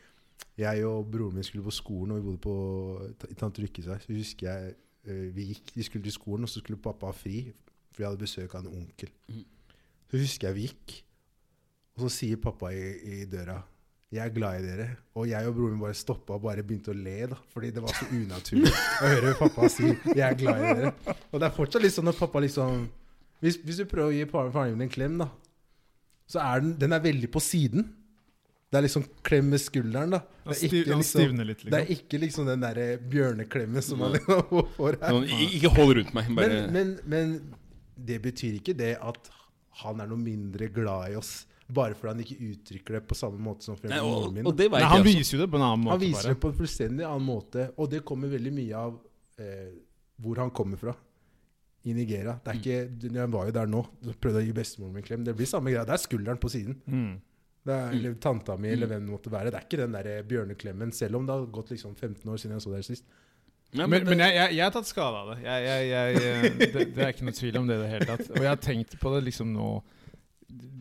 [0.59, 3.99] jeg og broren min skulle på skolen, og vi bodde på i Tante Lykkes vei.
[3.99, 4.75] Så husker jeg
[5.07, 7.47] vi gikk Vi skulle til skolen, og så skulle pappa ha fri,
[7.93, 9.13] for jeg hadde besøk av en onkel.
[9.29, 9.45] Mm.
[10.11, 10.99] Så husker jeg vi gikk,
[11.97, 12.85] og så sier pappa i,
[13.23, 13.63] i døra
[14.13, 14.91] 'Jeg er glad i dere'.
[15.19, 17.39] Og jeg og broren min bare stoppa og bare begynte å le, da.
[17.51, 18.71] Fordi det var så unaturlig
[19.03, 20.93] å høre pappa si 'jeg er glad i dere'.
[21.33, 22.89] Og det er fortsatt litt sånn når pappa liksom
[23.41, 25.27] Hvis, hvis du prøver å gi faren faren din en klem, da,
[26.27, 27.85] så er den, den er veldig på siden.
[28.67, 30.19] Det er liksom klem med skulderen, da.
[30.43, 31.71] Det er ikke, liksom, litt, liksom.
[31.71, 32.07] det er liksom.
[32.07, 34.43] ikke liksom den derre bjørneklemmen som man liksom
[34.79, 35.21] får her.
[35.47, 36.33] Ikke hold rundt meg.
[36.39, 37.37] Bare Men, men, men
[38.11, 39.31] det betyr ikke det at
[39.83, 43.43] han er noe mindre glad i oss bare fordi han ikke uttrykker det på samme
[43.43, 44.47] måte som Nei, og, min.
[44.47, 45.09] og det Nei, han også.
[45.09, 45.97] viser jo det på en annen måte.
[45.97, 46.35] Han viser bare.
[46.35, 48.95] det på en fullstendig annen måte, og det kommer veldig mye av
[49.43, 49.73] eh,
[50.23, 50.95] hvor han kommer fra.
[51.87, 52.33] I Nigeria.
[52.43, 53.81] Det er ikke, Jeg var jo der nå
[54.19, 55.27] prøvde å gi bestemoren min en klem.
[55.27, 55.85] Det blir samme greia.
[55.87, 56.81] Det er skulderen på siden.
[56.83, 57.13] Mm.
[57.67, 59.51] Det er, eller tanta mi, eller hvem det måtte være.
[59.51, 62.55] Det er ikke den der bjørneklemmen, selv om det har gått liksom 15 år siden
[62.55, 63.05] jeg så dere sist.
[63.75, 65.39] Ja, Men, men det- jeg, jeg, jeg har tatt skade av det.
[65.43, 66.85] Jeg, jeg, jeg, eh, det.
[66.95, 68.31] Det er ikke noe tvil om det i det hele tatt.
[68.31, 69.69] Og jeg har tenkt på det liksom nå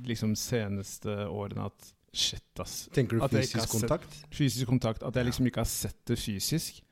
[0.05, 2.75] Liksom seneste årene at shit, ass.
[2.93, 4.17] Tenker du fysisk sett- kontakt?
[4.31, 5.01] Fysisk kontakt.
[5.03, 6.83] At jeg liksom ikke har sett det fysisk.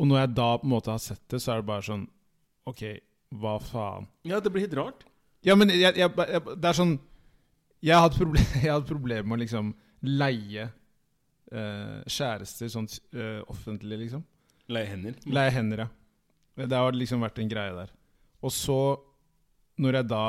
[0.00, 2.06] Og når jeg da på en måte har sett det, så er det bare sånn
[2.66, 2.80] OK,
[3.36, 4.08] Hva faen?
[4.24, 5.04] Ja, det blir helt rart.
[5.44, 6.96] Ja, men jeg, jeg, jeg, det er sånn
[7.84, 9.74] Jeg har hatt problem, problemer med å liksom
[10.08, 14.24] leie uh, kjærester sånn uh, offentlig, liksom.
[14.72, 15.18] Leie hender.
[15.28, 15.90] Leie hender, ja.
[16.64, 17.92] Det har liksom vært en greie der.
[18.44, 18.78] Og så,
[19.82, 20.26] når jeg da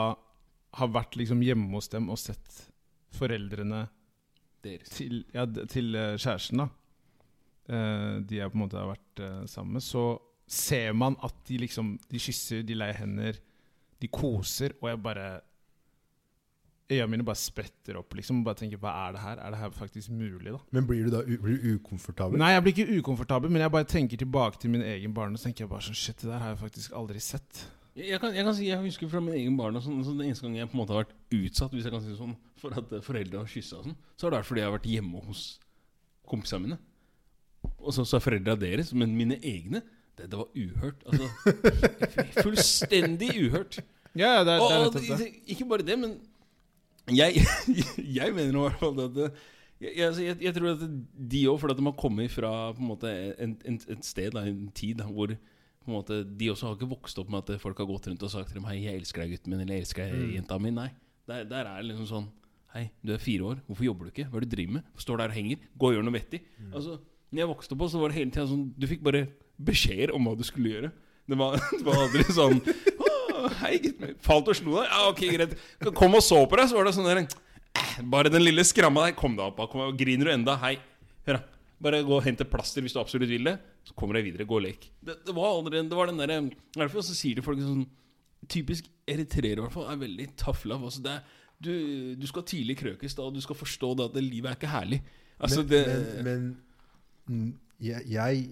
[0.75, 2.63] har vært liksom hjemme hos dem og sett
[3.15, 3.85] foreldrene
[4.65, 4.89] Deres.
[4.97, 6.71] til, ja, til uh, kjæresten, da
[7.65, 11.95] De jeg på en måte har vært sammen med, så ser man at de liksom
[12.11, 13.39] De kysser, de leier hender,
[14.01, 15.29] de koser, og jeg bare
[16.91, 18.43] Øya mine bare spretter opp, liksom.
[18.45, 19.39] Bare tenker Hva er det her?
[19.41, 20.59] Er det her faktisk mulig, da?
[20.75, 22.37] Men blir du da u blir du ukomfortabel?
[22.37, 25.39] Nei, jeg blir ikke ukomfortabel, men jeg bare tenker tilbake til min egen barndom.
[25.41, 27.63] Så tenker jeg bare sånn Shit, det der har jeg faktisk aldri sett.
[27.95, 30.27] Jeg, kan, jeg kan si jeg husker fra min egen barn og sånn, så Den
[30.27, 32.35] eneste gang jeg på en måte har vært utsatt hvis jeg kan si det sånn,
[32.59, 34.89] for at eh, foreldre har kyssa, sånn, så har det vært fordi jeg har vært
[34.91, 35.43] hjemme hos
[36.27, 36.79] kompisene mine.
[37.79, 39.81] Og så, så er foreldra deres, men mine egne
[40.19, 41.01] det, det var uhørt.
[41.07, 41.55] Altså,
[42.45, 43.79] fullstendig uhørt.
[44.15, 46.19] Ja, ja, det er, det er og og, ikke bare det, men
[47.13, 47.43] jeg,
[48.19, 49.33] jeg mener i hvert fall at det-
[49.81, 50.83] jeg, jeg, altså, jeg, tror at
[51.35, 53.09] de òg, fordi de har kommet fra på en måte,
[53.43, 55.33] en, en, et sted, da, en tid da, hvor
[55.85, 58.47] måte, de også har ikke vokst opp med at folk har gått rundt og sagt
[58.49, 60.31] til dem 'Hei, jeg elsker deg, gutten min', eller 'Jeg elsker deg, Mm.
[60.39, 60.71] jenta mi'.
[60.73, 60.87] Nei.
[61.27, 62.27] Der, der er det liksom sånn
[62.73, 63.59] 'Hei, du er fire år.
[63.67, 64.29] Hvorfor jobber du ikke?
[64.31, 64.83] Hva er det du driver med?
[64.97, 65.57] Står der og henger.
[65.77, 66.41] Gå og gjør noe vettig'.
[66.57, 66.73] Mm.
[66.73, 66.97] Altså,
[67.31, 69.27] når jeg vokste opp, så var det hele tida sånn Du fikk bare
[69.61, 70.91] beskjeder om hva du skulle gjøre.
[71.29, 73.04] Det var, det var aldri sånn «Å,
[73.61, 74.15] Hei, gutten.
[74.25, 74.87] Falt og slo deg?
[74.89, 75.57] Ja, ok, greit.
[75.97, 79.07] Kom og så på deg, så var det sånn der «Eh, Bare den lille skramma
[79.07, 79.15] der.
[79.19, 79.59] Kom deg opp.
[79.71, 80.55] Kom, griner du enda?
[80.61, 80.77] Hei.
[81.27, 81.61] Hør, da.
[81.85, 83.57] Bare gå og hente plaster hvis du absolutt vil det.
[83.85, 84.47] Så kommer jeg videre.
[84.47, 84.87] Gå og lek.
[85.03, 86.37] Det, det var aldri Det var den derre
[86.77, 87.85] Derfor så sier de folk sånn
[88.51, 90.85] Typisk eritreere, i hvert fall, er veldig tough love.
[90.85, 91.71] Altså, det er, du,
[92.19, 94.69] du skal tidlig krøkes, da, og du skal forstå det at det, livet er ikke
[94.69, 94.99] herlig.
[95.39, 96.43] Altså, men, det men,
[97.25, 97.47] men
[97.81, 98.43] jeg, jeg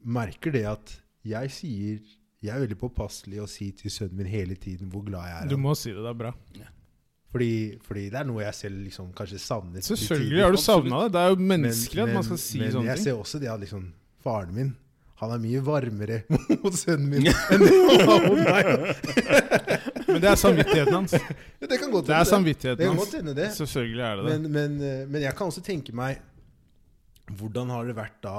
[0.00, 0.94] merker det at
[1.34, 1.98] jeg sier
[2.44, 5.48] Jeg er veldig påpasselig å si til sønnen min hele tiden hvor glad jeg er.
[5.48, 6.02] Du må si det.
[6.04, 6.32] Det er bra.
[7.34, 7.50] Fordi,
[7.82, 9.82] fordi det er noe jeg selv liksom kanskje savner.
[9.82, 11.12] Selvfølgelig har du savna det.
[11.16, 13.48] Det er jo Men- menneskelig at man skal si men sånne jeg ser også det
[13.50, 13.88] at liksom
[14.22, 14.74] faren min
[15.22, 16.16] han er mye varmere
[16.62, 18.66] mot sønnen min enn det han var mot meg.
[20.14, 21.14] Men det er samvittigheten hans.
[21.16, 23.04] Ja, Det kan godt Det er samvittigheten Det kan hans.
[23.06, 23.46] godt hende det.
[23.56, 24.34] Selvfølgelig er det det.
[24.34, 26.20] Men, men, eh, men jeg kan også tenke meg
[27.38, 28.34] Hvordan har det vært da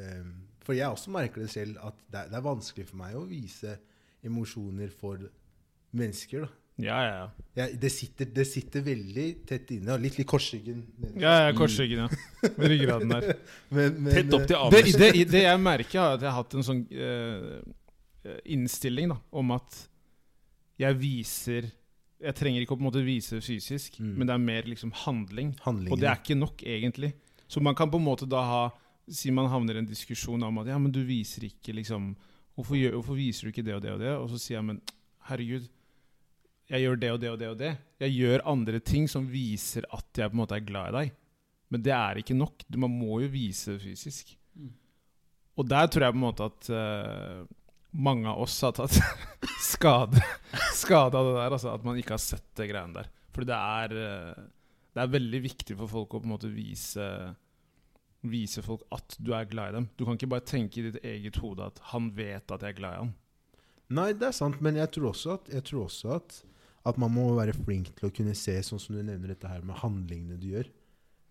[0.00, 0.24] eh,
[0.66, 3.24] For jeg også merker det selv at det er, det er vanskelig for meg å
[3.30, 3.76] vise
[4.26, 5.20] emosjoner for
[5.96, 6.46] mennesker.
[6.46, 6.48] da
[6.82, 7.28] Ja, ja, ja.
[7.56, 9.94] ja det, sitter, det sitter veldig tett inne.
[9.94, 10.82] og Litt litt korsryggen.
[11.22, 12.50] Ja, ja, korsryggen, ja.
[12.58, 13.28] Med ryggraden der.
[13.76, 16.36] Men, men, Tett opp til eh, Det, det, det jeg merker, er at jeg har
[16.42, 19.78] hatt en sånn uh, innstilling da, om at
[20.82, 21.70] jeg viser
[22.20, 24.12] Jeg trenger ikke å på en måte vise fysisk, Mm.
[24.18, 25.54] men det er mer liksom handling.
[25.64, 25.92] handlingene.
[25.94, 27.12] Og det er ikke nok, egentlig.
[27.48, 28.62] Så man kan på en måte da ha
[29.08, 32.14] Si man havner i en diskusjon om at ja, men du viser ikke liksom
[32.56, 34.12] Hvorfor, gjør, hvorfor viser du ikke det og det og det?
[34.16, 34.78] Og så sier jeg, men
[35.28, 35.66] herregud,
[36.72, 37.72] jeg gjør det og det og det og det.
[38.00, 41.12] Jeg gjør andre ting som viser at jeg på en måte er glad i deg.
[41.68, 42.64] Men det er ikke nok.
[42.64, 44.32] Du- Man må jo vise det fysisk.
[44.56, 44.72] Mm.
[45.60, 47.44] Og der tror jeg på en måte at uh,
[47.92, 48.96] mange av oss har tatt
[49.74, 50.24] skade,
[50.80, 51.52] skade av det der.
[51.60, 53.12] Altså at man ikke har sett det greiene der.
[53.36, 54.48] For det er, uh,
[54.96, 57.04] det er veldig viktig for folk å på en måte vise
[58.30, 59.88] Vise folk at du er glad i dem.
[59.98, 62.80] Du kan ikke bare tenke i ditt eget hode at 'han vet at jeg er
[62.80, 63.14] glad i han'.
[63.88, 66.44] Nei, det er sant, men jeg tror også at, tror også at,
[66.86, 69.62] at man må være flink til å kunne se, sånn som du nevner dette her
[69.62, 70.70] med handlingene du gjør.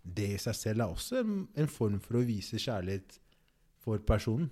[0.05, 3.19] Det i seg selv er også en, en form for å vise kjærlighet
[3.84, 4.49] for personen.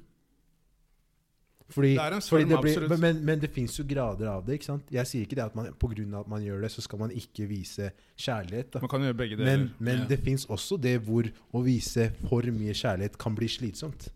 [1.73, 4.53] Fordi, Det fordi det blir, men, men det fins jo grader av det.
[4.59, 4.91] ikke sant?
[4.93, 5.65] Jeg sier ikke det at man,
[6.13, 8.69] av at man gjør det, så skal man ikke vise kjærlighet.
[8.75, 8.79] da.
[8.83, 9.57] Man kan gjøre begge deler.
[9.57, 10.05] Men, men Ja.
[10.11, 14.09] det fins også det hvor å vise for mye kjærlighet kan bli slitsomt.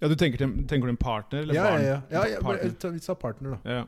[0.00, 1.82] ja, du tenker, til, tenker du en partner eller Ja, barn?
[1.82, 2.24] ja, ja.
[2.36, 2.90] ja, Partner.
[2.92, 3.70] vi sa partner, da.
[3.78, 3.84] Ja.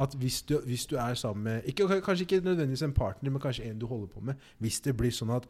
[0.00, 3.40] At hvis du, hvis du er sammen med ikke, Kanskje ikke nødvendigvis en partner, men
[3.40, 4.34] kanskje en du holder på med.
[4.58, 5.46] Hvis det blir sånn at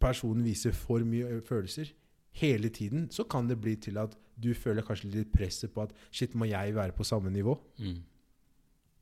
[0.00, 1.92] personen viser for mye følelser
[2.32, 5.92] hele tiden, så kan det bli til at du føler kanskje litt presset på at
[6.10, 7.54] shit, må jeg være på samme nivå?
[7.78, 8.00] Mm.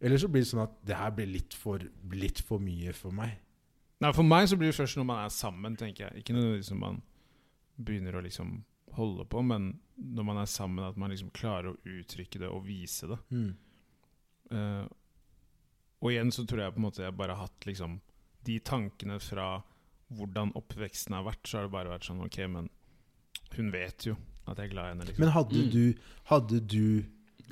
[0.01, 1.83] Eller så blir det sånn at det her blir litt for,
[2.17, 3.37] litt for mye for meg.
[4.01, 6.23] Nei, For meg så blir det først når man er sammen, tenker jeg.
[6.23, 7.03] Ikke nødvendigvis når man
[7.81, 8.55] begynner å liksom
[8.97, 12.65] holde på, men når man er sammen, at man liksom klarer å uttrykke det og
[12.65, 13.19] vise det.
[13.29, 13.51] Mm.
[14.51, 14.87] Uh,
[16.01, 18.01] og igjen så tror jeg på en måte jeg bare har hatt liksom
[18.49, 19.51] de tankene fra
[20.17, 22.71] hvordan oppveksten har vært, så har det bare vært sånn Ok, men
[23.55, 24.17] hun vet jo
[24.51, 25.05] at jeg er glad i henne.
[25.09, 25.71] liksom Men hadde Mm.
[25.71, 25.95] du
[26.31, 27.05] Hadde du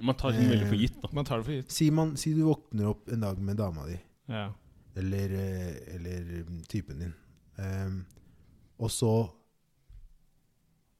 [0.02, 1.08] Man tar det veldig for gitt, da.
[1.12, 1.72] Man tar det for gitt.
[1.72, 3.98] si, man, si du våkner opp en dag med dama di.
[4.28, 4.52] Ja.
[4.96, 7.14] eller, eh, eller mm, typen din.
[7.58, 8.04] um,
[8.78, 9.30] og så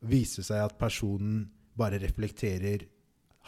[0.00, 2.86] viser det seg at personen bare reflekterer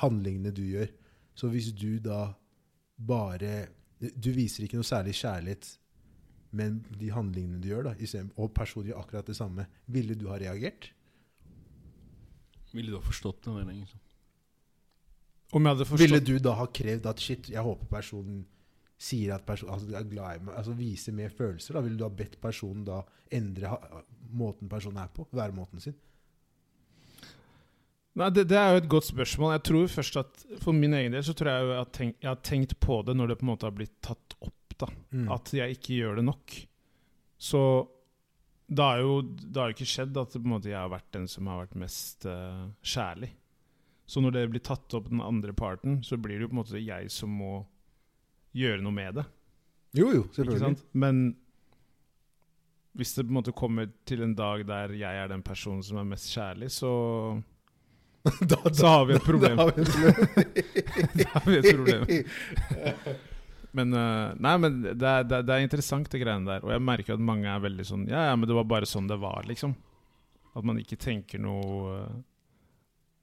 [0.03, 0.91] handlingene du gjør.
[1.35, 2.33] Så hvis du da
[2.99, 3.69] bare
[4.01, 5.67] Du viser ikke noe særlig kjærlighet,
[6.57, 10.39] men de handlingene du gjør, da, og personen gjør akkurat det samme, ville du ha
[10.41, 10.89] reagert?
[12.73, 13.57] Ville du ha forstått det?
[13.57, 14.01] Der, liksom?
[15.51, 18.45] Om jeg hadde Ville du da ha krevd at shit, jeg håper personen
[19.01, 21.75] sier at personen altså, er glad i meg, altså viser mer følelser?
[21.77, 23.01] da Ville du ha bedt personen da
[23.33, 23.79] endre ha,
[24.37, 25.25] måten personen er på?
[25.33, 25.97] Væremåten sin?
[28.21, 29.55] Nei, det, det er jo et godt spørsmål.
[29.55, 32.43] Jeg tror først at For min egen del så tror jeg har tenkt, jeg har
[32.45, 34.57] tenkt på det når det på en måte har blitt tatt opp.
[34.81, 35.27] da Mm.
[35.35, 36.53] At jeg ikke gjør det nok.
[37.37, 37.61] Så
[38.71, 40.91] det har jo det har jo ikke skjedd at det på en måte jeg har
[40.93, 43.33] vært den som har vært mest uh, kjærlig.
[44.07, 46.61] Så når det blir tatt opp den andre parten, så blir det jo på en
[46.63, 47.61] måte jeg som må
[48.55, 49.27] gjøre noe med det.
[49.99, 50.79] Jo, jo, selvfølgelig.
[51.03, 51.23] Men
[52.99, 55.99] hvis det på en måte kommer til en dag der jeg er den personen som
[55.99, 56.93] er mest kjærlig, så,
[58.51, 59.59] da, da, så har vi et problem.
[61.21, 62.07] Da har vi et problem.
[63.77, 66.65] Men, eh, nei, men det er, det, er, det er interessant, det greiene der.
[66.67, 69.11] Og jeg merker at mange er veldig sånn Ja, ja, men det var bare sånn
[69.11, 69.77] det var, liksom.
[70.59, 72.17] At man ikke tenker noe eh,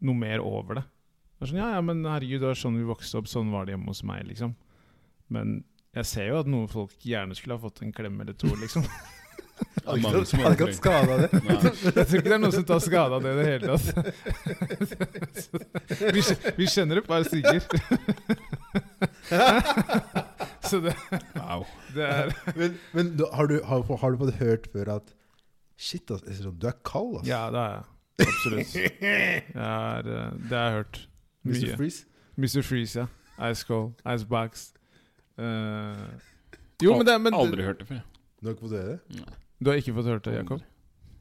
[0.07, 0.85] Noe mer over det.
[0.85, 3.27] Det er sånn, Ja, ja, men herregud, det var sånn vi vokste opp.
[3.31, 4.55] Sånn var det hjemme hos meg, liksom.
[5.33, 5.59] Men
[5.97, 8.85] jeg ser jo at noen folk gjerne skulle ha fått en klem eller to, liksom.
[9.87, 11.29] Hadde ikke tatt skade av det.
[11.47, 11.55] Nei.
[11.57, 13.85] Jeg tror ikke det er noen som tar skade av det i det hele tatt.
[16.17, 16.21] Vi,
[16.57, 17.59] vi kjenner et par stykker.
[20.71, 20.95] Så det,
[21.35, 21.65] Wow.
[21.95, 25.13] det er Men, men har, du, har, har du fått hørt før at
[25.77, 27.29] Shit, altså, du er kald, altså.
[27.29, 27.83] Ja, det er jeg.
[28.27, 28.71] Absolutt.
[29.05, 31.01] Jeg er, eh, det har jeg hørt
[31.45, 31.75] Mr.
[31.77, 32.05] Freeze.
[32.37, 32.63] Mr.
[32.65, 33.51] Freeze, ja.
[33.51, 34.71] Ice Cold, Icebox.
[35.37, 35.93] Uh,
[36.81, 38.01] jo, men, det, men Aldri hørt det før.
[38.41, 39.19] Du har ikke fått høre det?
[39.19, 39.37] Nei.
[39.61, 40.65] Du har ikke fått hørt det, Jakob?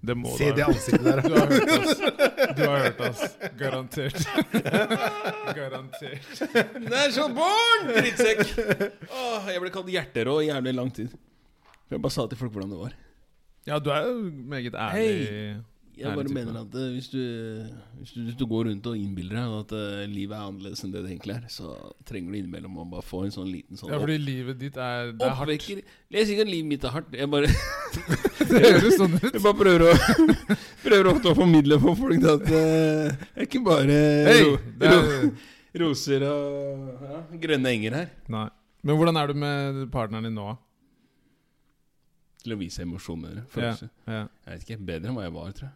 [0.00, 1.22] Det må Se det ansiktet der.
[1.24, 2.02] Du har hørt oss.
[2.56, 3.22] Du har hørt oss.
[3.58, 4.18] Garantert.
[5.58, 6.28] Garantert.
[6.84, 7.88] National Born!
[7.96, 8.44] Drittsekk!
[9.08, 11.16] Åh, jeg ble kalt hjerterå i jævlig lang tid.
[11.90, 12.98] Jeg bare sa til folk hvordan det var.
[13.66, 15.56] Ja, du er jo meget ærlig.
[15.96, 17.20] Jeg bare mener at eh, hvis, du,
[17.98, 20.92] hvis, du, hvis du går rundt og innbiller deg at uh, livet er annerledes enn
[20.92, 21.72] det det egentlig er, så
[22.04, 25.14] trenger du innimellom å bare få en sånn liten sånn Ja, fordi livet ditt er,
[25.16, 25.54] det er hardt.
[25.54, 27.16] oppvekker Jeg sier ikke at livet mitt er hardt.
[27.16, 27.48] Jeg bare,
[28.38, 29.26] Det høres sånn ut.
[29.32, 29.92] jeg bare prøver å
[30.86, 33.96] Prøver ofte å formidle for folk at eh, det er ikke bare
[34.28, 35.30] hey, ro, Det ro, er,
[35.82, 38.12] roser og ja, grønne enger her.
[38.32, 38.46] nei.
[38.86, 40.52] Men hvordan er du med partneren din nå?
[42.44, 43.40] Til å vise emosjoner.
[43.58, 43.72] Ja,
[44.06, 44.20] ja.
[44.46, 44.78] Jeg vet ikke.
[44.86, 45.74] Bedre enn hva jeg var, tror jeg.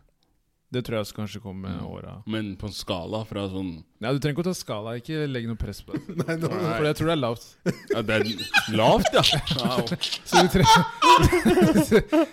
[0.71, 1.87] Det tror jeg også kanskje kommer med Mm.
[1.91, 2.13] åra.
[2.31, 4.93] Men på en skala fra sånn Ja, du trenger ikke å ta skala.
[5.01, 6.15] Ikke legg noe press på det.
[6.21, 6.77] Nei, no, Nei.
[6.77, 7.47] For jeg tror det er lavt.
[7.91, 8.23] Ja, det er
[8.79, 9.25] lavt, ja.
[9.59, 9.83] Wow.
[10.31, 10.87] Så du trenger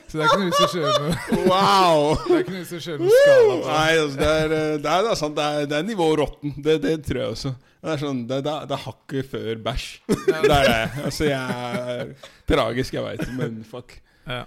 [0.07, 2.03] Så det er ikke noe vits å kjøre noe wow.
[2.27, 3.55] Det er ikke noe vits å kjøre noe skala.
[3.67, 5.35] Nei, altså, det er, eh, det er, det er sant.
[5.39, 6.53] Det er, det er nivå råtten.
[6.63, 7.51] Det, det tror jeg også.
[7.77, 9.87] Det er sånn, det, det, er- det hakket før bæsj.
[10.27, 10.77] Det er det.
[11.07, 11.57] Altså, jeg
[11.97, 12.13] er
[12.49, 13.97] tragisk, jeg veit, men fuck.
[14.27, 14.45] Ja.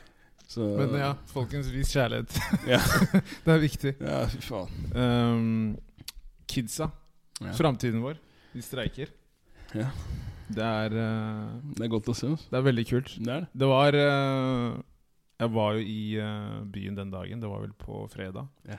[0.50, 2.34] Så, Men ja, folkens, vis kjærlighet.
[2.66, 2.80] Ja.
[3.44, 3.92] Det er viktig.
[4.02, 4.80] Ja, fy faen.
[4.96, 5.76] Um,
[6.50, 6.88] kidsa.
[7.38, 7.52] Ja.
[7.56, 8.16] Framtiden vår.
[8.56, 9.12] De streiker.
[9.78, 9.92] Ja.
[10.50, 12.32] Det er uh, Det er godt å se.
[12.34, 12.48] Altså.
[12.50, 13.12] Det er veldig kult.
[13.20, 13.50] Det er det.
[13.62, 14.80] Det var eh,
[15.40, 17.40] Jeg var jo i uh, byen den dagen.
[17.40, 18.46] Det var vel på fredag.
[18.68, 18.76] Ja.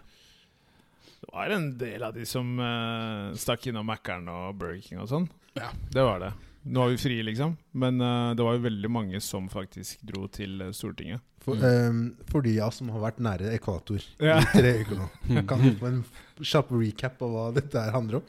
[1.21, 5.09] Det var en del av de som uh, stakk innom Mækkern og Burger King og
[5.11, 5.27] sånn.
[5.57, 5.71] Ja.
[5.93, 6.31] Det var det.
[6.71, 7.55] Nå er vi frie, liksom.
[7.81, 11.21] Men uh, det var jo veldig mange som faktisk dro til Stortinget.
[11.41, 11.89] For, Mm.
[11.89, 14.35] um, for de av oss som har vært nære ekvator Ja.
[14.37, 15.07] i tre uker nå,
[15.49, 16.03] kan du få en
[16.37, 18.27] kjapp recap av hva dette her handler om?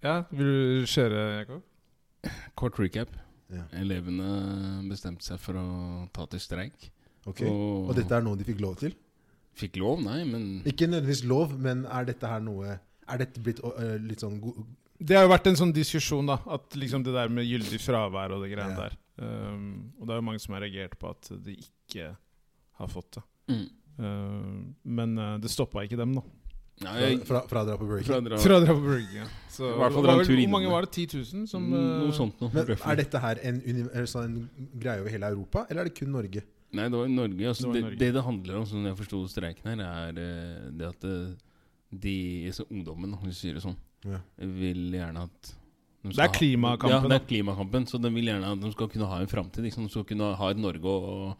[0.00, 2.32] Ja, Vil du kjøre, Jakob?
[2.56, 3.12] Kort recap.
[3.52, 3.62] Ja.
[3.78, 4.26] Elevene
[4.90, 5.66] bestemte seg for å
[6.14, 6.88] ta til streik.
[7.26, 7.42] Ok.
[7.46, 8.94] Og, Og dette er noe de fikk lov til?
[9.56, 12.74] fikk lov, nei, men Ikke nødvendigvis lov, men er dette her noe
[13.08, 14.36] Er dette blitt uh, litt sånn
[15.00, 16.36] Det har jo vært en sånn diskusjon, da.
[16.52, 18.84] At liksom det der med gyldig fravær og det greiene Ja.
[18.90, 18.98] der.
[19.16, 22.10] Um, og det er jo mange som har reagert på at de ikke
[22.82, 23.24] har fått det.
[23.54, 23.66] mm.
[23.96, 26.22] Uh, men uh, det stoppa ikke dem, da.
[26.84, 28.26] Nei, fra, jeg, fra, fra å dra på Burger King?
[28.42, 29.20] Fra å dra på Burger King.
[29.22, 29.26] ja.
[29.56, 30.90] Så I hvert fall var dra en vel- Hvor mange var det?
[30.92, 31.46] 10 000?
[31.48, 32.50] Som, Noe uh, sånt noe.
[32.52, 32.74] Men.
[32.76, 33.60] Er dette her en,
[34.12, 36.42] sånn en greie over hele Europa, eller er det kun Norge?
[36.76, 37.48] Nei, det var i Norge.
[37.48, 37.98] Altså, Det var i det, Norge.
[38.02, 41.30] det det handler om, sånn jeg forsto streiken her, er eh, det at eh,
[42.04, 42.16] de
[42.52, 44.20] så ungdommen, hvis vi sier det sånn, Ja.
[44.36, 45.54] vil gjerne at
[46.04, 47.86] de Det er klimakampen, Ha, ja, det er klimakampen.
[47.88, 49.64] Så de vil gjerne at de skal kunne ha en framtid.
[49.64, 49.88] Liksom.
[49.88, 51.32] De skal kunne ha et Norge å,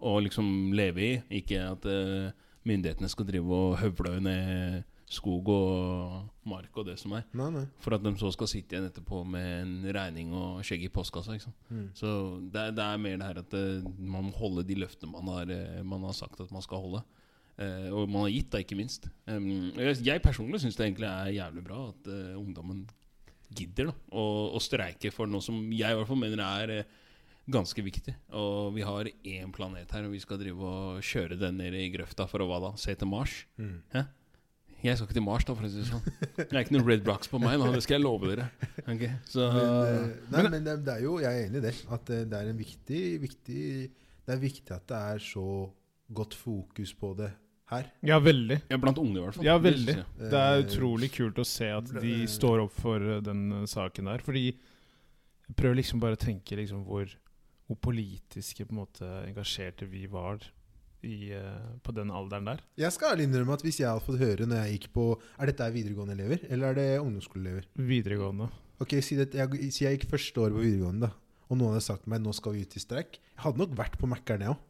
[0.00, 1.22] å liksom leve i.
[1.42, 2.30] Ikke at eh,
[2.68, 4.82] myndighetene skal drive og høvle ned
[5.14, 7.26] skog og mark og det som er.
[7.36, 7.64] Nei, nei.
[7.82, 11.36] For at de så skal sitte igjen etterpå med en regning og skjegg i postkassa.
[11.68, 11.90] Mm.
[11.96, 12.08] Så
[12.54, 15.52] det, det er mer det her at eh, man må holde de løftene man har,
[15.52, 17.04] eh, man har sagt at man skal holde.
[17.60, 19.06] Eh, og man har gitt, da, ikke minst.
[19.30, 22.82] Um, jeg, personlig syns det egentlig er jævlig bra at uh, ungdommen
[23.54, 24.24] gidder da å,
[24.56, 27.00] å streike for noe som jeg i hvert fall mener er eh,
[27.50, 28.14] ganske viktig.
[28.32, 31.88] Og vi har én planet her, og vi skal drive og kjøre den ned i
[31.92, 32.70] grøfta for å hva da?
[32.80, 33.34] Se til Mars?
[33.60, 33.80] Mm.
[33.94, 34.04] Hæ?
[34.84, 36.02] Jeg skal ikke til Mars, da, for å si det sånn.
[36.36, 37.70] Det er ikke noe Red Rocks på meg, da.
[37.72, 38.50] det skal jeg love dere.
[38.84, 41.72] Okay, Så Men, eh, nei, men det, det er jo, jeg er enig i det.
[41.96, 43.62] At eh, det er en viktig, viktig
[44.26, 45.46] Det er viktig at det er så
[46.12, 47.30] godt fokus på det
[47.72, 47.88] her.
[48.04, 48.58] Ja, veldig.
[48.68, 49.46] ja, Blant unge, i hvert fall.
[49.48, 49.94] Ja, veldig.
[50.20, 53.46] Det er Eh, utrolig kult å se at de eh, står opp for eh, den
[53.62, 54.20] eh, saken der.
[54.26, 57.08] Fordi jeg prøver liksom bare å tenke liksom hvor,
[57.66, 60.42] hvor politiske på en måte engasjerte vi var
[61.04, 62.60] i, uh, på den alderen der.
[62.80, 65.06] Jeg skal ærlig innrømme at hvis jeg hadde fått høre når jeg gikk på
[65.38, 67.66] Er dette videregående elever, eller er det ungdomsskoleelever?
[67.76, 68.48] Videregående.
[68.80, 71.12] Ok, Si, det, jeg, si jeg gikk første året på videregående, da.
[71.50, 73.18] Og noen hadde sagt til meg nå skal vi ut i streik.
[73.20, 74.62] Jeg hadde nok vært på Mækkern, jeg òg.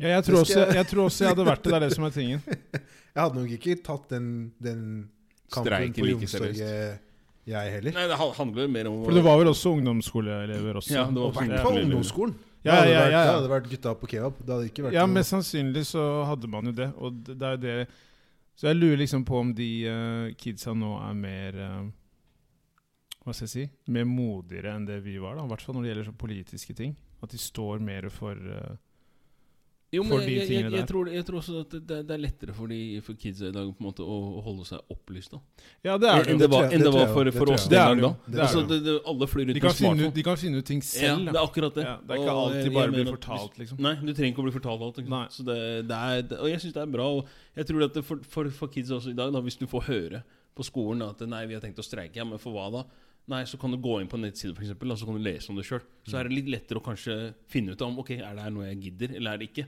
[0.00, 1.70] Ja, jeg tror, også, jeg- jeg tror også jeg hadde vært det.
[1.70, 2.42] Det er det som er tingen.
[3.10, 4.26] Jeg hadde nok ikke tatt den,
[4.62, 4.82] den
[5.50, 7.00] kampen Streiken på like Youngstorget,
[7.46, 7.92] jeg heller.
[7.96, 10.94] Nei, det handler mer om For det var vel også ungdomsskoleelever også.
[10.94, 11.62] Ja, det var Og i hvert Ja.
[11.64, 12.34] fall ungdomsskolen.
[12.62, 14.34] Ja, det, hadde ja, vært, ja, det hadde vært gutta på kebab.
[14.44, 16.92] Det hadde ikke vært Ja, noe- mest sannsynlig så hadde man jo det.
[16.98, 17.88] Og det, det er jo det
[18.60, 21.88] Så jeg lurer liksom på om de uh, kidsa nå er mer uh,
[23.24, 23.64] Hva skal jeg si?
[23.88, 25.44] Mer modigere enn det vi var, da.
[25.44, 26.96] I hvert fall når det gjelder så politiske ting.
[27.22, 28.76] At de står mer for eh,
[29.90, 32.52] Jo, men jeg, jeg, jeg, jeg, tror, jeg tror også at det, det er lettere
[32.54, 35.32] for, de, for kidsa i dag på en måte å, å holde seg opplyst.
[35.34, 35.40] da
[35.88, 37.80] Ja, det er det Enn det var, enn det det var for, for oss den
[37.80, 38.02] gang.
[38.04, 38.10] da.
[38.30, 40.14] Det altså, det det, det, Alle flyr De kan, med finne ut, smartphone.
[40.20, 41.26] de kan finne ut ting Ja, selv.
[41.26, 41.86] det er akkurat det.
[41.88, 43.82] Ja, det er ikke Og alltid bare å bli fortalt, liksom.
[43.88, 45.02] Nei, du trenger ikke å bli fortalt alt.
[45.02, 45.18] Liksom.
[45.40, 45.58] Så det,
[45.90, 47.10] det er, det, og jeg syns det er bra.
[47.18, 49.66] Og jeg tror at det for, for, for kids også i dag, da, hvis du
[49.74, 50.22] får høre
[50.54, 52.86] på skolen at nei, vi har tenkt å streike, ja, men for hva da?
[53.30, 55.22] Nei, så kan du gå inn på en nettside, for eksempel, og så kan du
[55.22, 55.82] lese om det sjøl.
[56.08, 57.18] Så er det litt lettere å kanskje
[57.52, 59.66] finne ut om ok, er det her noe jeg gidder, eller er det ikke.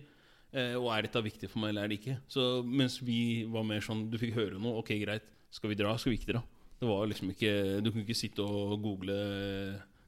[0.53, 2.19] Eh, og er dette viktig for meg, eller er det ikke?
[2.31, 5.25] Så mens vi var mer sånn Du fikk høre noe, ok, greit.
[5.53, 5.95] Skal vi dra?
[6.01, 6.43] Skal vi ikke dra?
[6.83, 9.17] Det var liksom ikke Du kunne ikke sitte og google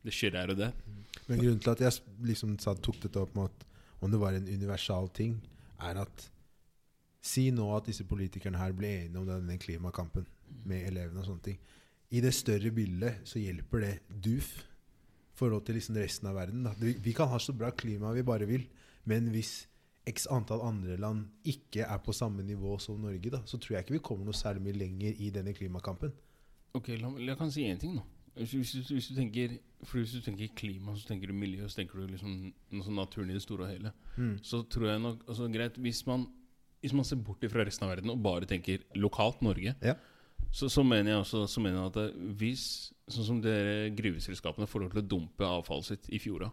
[0.04, 0.74] det skjer her og der.
[1.30, 3.62] Men grunnen til at jeg liksom tok dette opp med at
[4.04, 5.38] om det var en universal ting,
[5.80, 6.30] er at
[7.24, 10.26] Si nå at disse politikerne her blir enige om denne klimakampen
[10.68, 11.60] med elevene og sånne ting.
[12.12, 13.92] I det større bildet så hjelper det
[14.26, 14.50] DUF
[15.34, 16.68] forhold til liksom resten av verden.
[16.76, 18.66] Vi, vi kan ha så bra klima vi bare vil,
[19.08, 19.64] men hvis
[20.06, 23.84] x antall andre land ikke er på samme nivå som Norge, da, så tror jeg
[23.86, 26.12] ikke vi kommer noe særlig mye lenger i denne klimakampen.
[26.74, 28.02] Ok, la, jeg kan si én ting, da.
[28.34, 29.52] Hvis, hvis, du- hvis, du tenker,
[29.92, 33.36] hvis du tenker klima, så tenker du miljø, så tenker du liksom sånn naturen i
[33.38, 33.92] det store og hele.
[34.18, 34.32] Mm.
[34.42, 36.26] Så tror jeg nok altså Greit, hvis man,
[36.82, 39.94] hvis man ser bort fra resten av verden og bare tenker lokalt Norge, Ja.
[40.50, 42.66] så, så mener jeg også så mener jeg at hvis
[43.06, 46.46] Sånn som dere gruveselskapene får lov til å dumpe avfallet sitt i fjorda,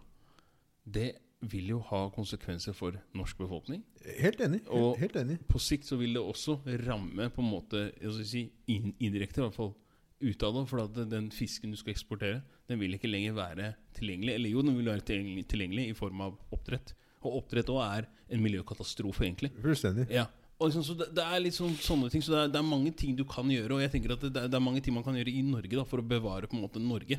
[0.85, 3.81] det vil jo ha konsekvenser for norsk befolkning.
[4.19, 4.61] Helt enig.
[4.69, 5.39] Og- Helt, enig.
[5.47, 9.73] På sikt så vil det også ramme på en måte si, indirekte, i hvert fall
[10.21, 10.67] ut av det.
[10.69, 14.35] For at den fisken du skal eksportere, den vil ikke lenger være tilgjengelig.
[14.35, 16.93] Eller jo, den vil være tilgjengelig, tilgjengelig i form av oppdrett.
[17.23, 19.51] Og oppdrett òg er en miljøkatastrofe, egentlig.
[19.61, 20.09] Fullstendig.
[20.11, 20.27] Ja.
[20.61, 22.67] Og liksom, så det, det er litt sånn, sånne ting Så det er, det er
[22.69, 23.73] mange ting du kan gjøre.
[23.73, 25.83] Og jeg tenker at det, det er mange ting man kan gjøre i Norge da
[25.89, 27.17] for å bevare på en måte Norge.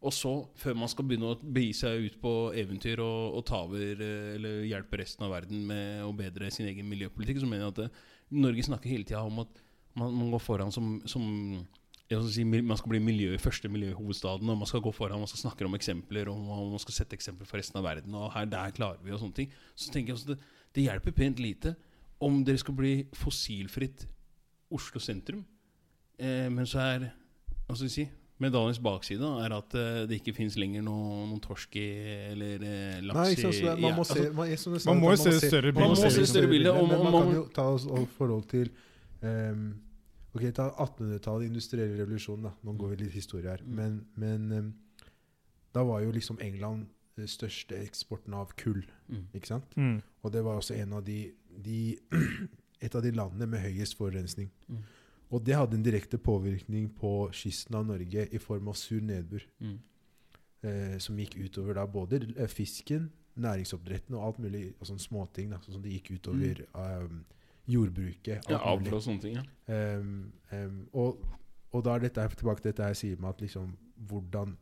[0.00, 3.58] Og så, før man skal begynne å begi seg ut på eventyr og, og ta
[3.66, 7.66] over eh, eller hjelpe resten av verden med å bedre sin egen miljøpolitikk, så mener
[7.66, 8.06] jeg at det,
[8.40, 9.60] Norge snakker hele tida om at
[9.98, 11.26] man, man går foran som, som
[12.32, 15.66] si, man skal bli miljø, første miljøhovedstaden, og man skal gå foran, man skal snakke
[15.66, 18.14] om eksempler, og man skal sette eksempler for resten av verden.
[18.16, 19.52] Og her, der klarer vi, og sånne ting.
[19.74, 20.38] Så tenker jeg også det,
[20.74, 21.74] det hjelper pent lite
[22.20, 24.06] om dere skal bli fossilfritt
[24.70, 25.44] Oslo sentrum.
[26.20, 27.06] Eh, men så er
[27.68, 28.06] vi si,
[28.40, 31.84] medaljens bakside da, er at uh, det ikke fins lenger noe- noen torsk i
[32.32, 34.72] eller uh, laks Nei, ikke sant, i man må ja, se, altså, man, jeg- som
[34.94, 36.12] Man må jo se det større Man må bildet.
[36.12, 38.70] se det større bildet, og- Men man man kan jo ta oss og forhold til
[39.22, 39.64] um,
[40.32, 42.42] Ok, ta 1800-tallet, industriell revolusjon.
[42.42, 43.62] da Nå går vi litt historie her.
[43.66, 43.74] Mm.
[43.74, 44.74] Men, men um,
[45.74, 46.86] da var jo liksom England
[47.18, 48.84] den største eksporten av kull.
[49.08, 49.24] mm.
[49.34, 49.64] Ikke sant?
[49.76, 50.00] Mm.
[50.22, 51.32] Og det var også en av de,
[51.64, 51.98] de
[52.80, 54.50] et av de landene med høyest forurensning.
[54.68, 54.84] Mm.
[55.30, 59.44] Og det hadde en direkte påvirkning på kysten av Norge i form av sur nedbør.
[59.60, 59.78] Mm.
[60.62, 63.10] eh, som gikk utover da både eh, fisken,
[63.40, 65.50] næringsoppdretten og alt mulig og sånne småting.
[65.54, 67.22] da, Sånn som det gikk utover um,
[67.70, 68.42] jordbruket.
[68.48, 68.92] Alt ja, mulig.
[68.92, 69.38] og sånne ting.
[69.38, 69.44] Ja.
[70.00, 71.22] Um, um, og,
[71.72, 73.70] og da er dette tilbake til dette jeg sier med at liksom
[74.10, 74.56] hvordan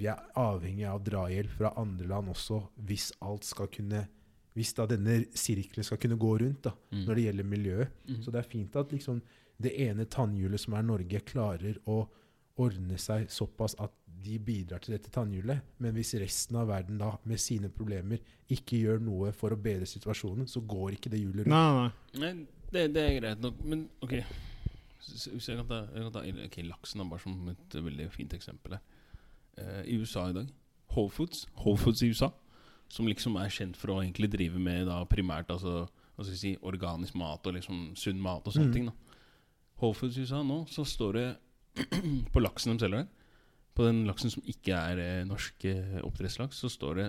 [0.00, 4.06] vi er avhengig av drahjelp fra andre land også, hvis alt skal kunne
[4.52, 7.04] Hvis da denne sirkelen skal kunne gå rundt da, Mm.
[7.06, 7.88] når det gjelder miljøet.
[8.08, 8.22] Mm.
[8.22, 9.20] Så det er fint at liksom
[9.60, 12.02] det ene tannhjulet som er Norge, klarer å
[12.60, 15.62] ordne seg såpass at de bidrar til dette tannhjulet.
[15.80, 18.20] Men hvis resten av verden da med sine problemer
[18.52, 21.54] ikke gjør noe for å bedre situasjonen, så går ikke det hjulet rundt.
[21.54, 21.88] Nei,
[22.20, 22.20] nei.
[22.20, 24.12] Nei, det, det er greit nok, men ok
[25.00, 28.34] Hvis jeg kan ta, jeg kan ta okay, laksen er bare som et veldig fint
[28.36, 28.82] eksempel her.
[29.58, 30.50] Uh, I USA i dag
[30.92, 32.28] Whole Foods, Whole Foods i USA,
[32.90, 35.86] som liksom er kjent for å egentlig drive med da primært altså,
[36.16, 38.74] hva skal si, organisk mat og liksom sunn mat og sånne Mm.
[38.74, 38.86] ting.
[38.90, 39.09] da
[39.80, 41.26] Whole Foods USA nå, så står det
[42.34, 43.10] på laksen de selger der,
[43.76, 47.06] på den laksen som ikke er eh, norsk eh, oppdrettslaks, så står det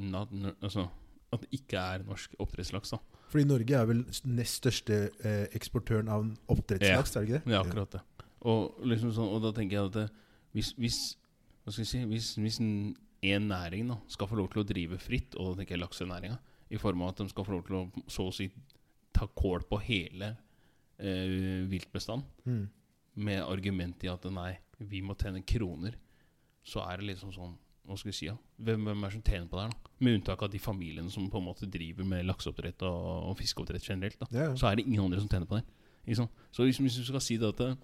[0.00, 0.86] not, altså,
[1.34, 2.94] at det ikke er norsk oppdrettslaks.
[2.94, 7.52] da Fordi Norge er vel nest største eh, eksportøren av oppdrettslaks, er det ikke det?
[7.52, 8.02] Er akkurat det.
[8.44, 10.08] Og, liksom sånn, og da tenker jeg at det,
[10.54, 10.98] hvis, hvis
[11.64, 12.72] Hva skal jeg si Hvis, hvis en,
[13.24, 16.36] en næring da skal få lov til å drive fritt, og da tenker jeg laksenæringa,
[16.70, 18.50] i form av at de skal få lov til å så å si
[19.14, 20.34] ta kål på hele
[20.98, 22.68] eh, viltbestand Mm.
[23.16, 25.94] med argument i at nei, vi må tjene kroner,
[26.64, 28.26] så er det liksom sånn Hva skal vi si?
[28.26, 28.36] Ja?
[28.64, 29.70] Hvem, hvem er det som tjener på det her?
[29.70, 29.90] da?
[30.00, 33.84] Med unntak av de familiene som på en måte driver med lakseoppdrett og, og fiskeoppdrett
[33.84, 34.18] generelt.
[34.18, 34.54] da ja.
[34.56, 35.64] så er det ingen andre som tjener på det.
[36.06, 36.28] Liksom.
[36.50, 37.76] Så hvis, hvis du skal si det at det,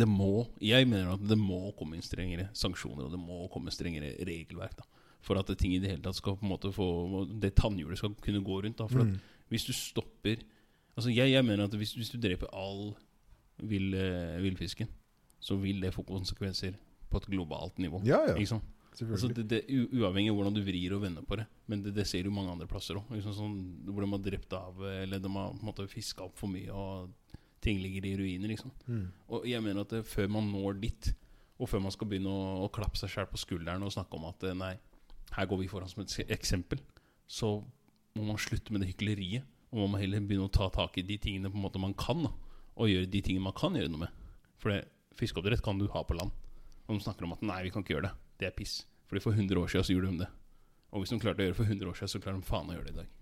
[0.00, 3.70] det må Jeg mener at det må komme inn strengere sanksjoner, og det må komme
[3.70, 4.76] strengere regelverk.
[4.76, 4.82] da
[5.22, 8.14] For at ting i det hele tatt skal på en måte få Det tannhjulet skal
[8.20, 8.76] kunne gå rundt.
[8.78, 9.20] da For at Mm.
[9.48, 10.42] hvis du stopper
[10.94, 12.92] Altså jeg, jeg mener at hvis, hvis du dreper all
[13.58, 14.90] vill, uh, villfisken,
[15.42, 16.78] så vil det få konsekvenser
[17.10, 18.00] på et globalt nivå.
[18.06, 18.38] Ja, ja.
[18.38, 18.70] Ikke sant?
[19.02, 19.58] Altså det, det,
[19.90, 21.48] uavhengig av hvordan du vrir og vender på det.
[21.66, 23.10] Men det, det ser du mange andre plasser òg.
[23.10, 23.56] Liksom sånn,
[23.88, 27.80] hvor de har drept av Eller de har på fiska opp for mye, og ting
[27.82, 28.52] ligger i ruiner.
[28.52, 28.70] Liksom.
[28.86, 29.06] Mm.
[29.34, 31.10] Og jeg mener at det, før man når dit,
[31.58, 34.28] og før man skal begynne å, å klappe seg sjøl på skulderen og snakke om
[34.30, 34.74] at eh, nei,
[35.34, 36.82] her går vi foran som et eksempel,
[37.26, 37.56] så
[38.14, 39.48] må man slutte med det hykleriet.
[39.74, 41.96] Og man må heller begynne å ta tak i de tingene på en måte man
[41.98, 42.28] kan,
[42.74, 44.22] og gjøre de tingene man kan gjøre noe med.
[44.62, 44.78] For
[45.18, 46.30] fiskeoppdrett kan du ha på land.
[46.86, 48.14] Og de snakker om at nei, vi kan ikke gjøre det.
[48.38, 48.84] Det er piss.
[49.10, 50.30] Fordi for 100 år siden så gjorde de det.
[50.94, 52.70] Og hvis de klarte å gjøre det for 100 år siden, så klarer de faen
[52.70, 53.12] å gjøre det i dag.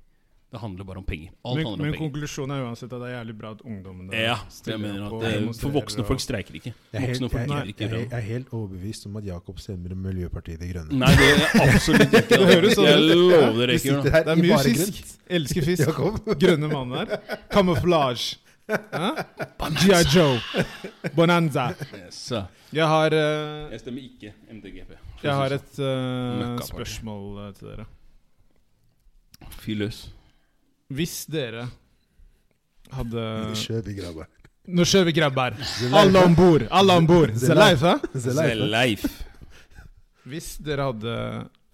[0.53, 1.31] Det handler bare om penger.
[1.49, 1.99] Alt Men, men penger.
[1.99, 5.57] konklusjonen er uansett at det er jævlig bra at ungdommene Ja, jeg stiller mener at
[5.63, 6.73] For voksne og- folk streiker ikke.
[6.93, 9.25] Jeg er, Voksne helt, folk jeg, jeg, ikke jeg, jeg er helt overbevist om at
[9.25, 10.99] Jakob stemmer Miljøpartiet De Grønne.
[11.01, 12.37] Nei, det er absolutt ikke.
[12.37, 13.97] Det høres sånn Jeg lover dere ikke.
[14.05, 14.15] det.
[14.29, 14.93] er mye fisk.
[14.93, 15.17] grønt.
[15.41, 15.87] Elsker fisk.
[15.89, 16.21] Jakob.
[16.45, 17.39] Grønne mannen her.
[17.51, 18.37] Kamuflasje.
[18.69, 19.09] Hæ?
[19.81, 20.05] G.I.
[20.13, 20.39] Joe.
[21.17, 21.71] Bonanza.
[21.97, 22.21] Yes.
[22.73, 24.93] Jeg har, uh, Jeg stemmer ikke MDGP.
[25.25, 27.85] jeg har et uh, spørsmål eh, til dere.
[29.65, 30.11] Fyr løs.
[30.93, 31.67] Hvis dere
[32.93, 33.25] hadde
[33.57, 34.27] Kjøp vi grabber.
[34.73, 35.57] Nå kjører vi grabber.
[35.99, 36.65] Alle om bord!
[36.71, 37.33] Alle om bord!
[37.35, 37.95] Life, hæ?
[38.15, 39.09] The life,
[40.29, 41.15] Hvis dere hadde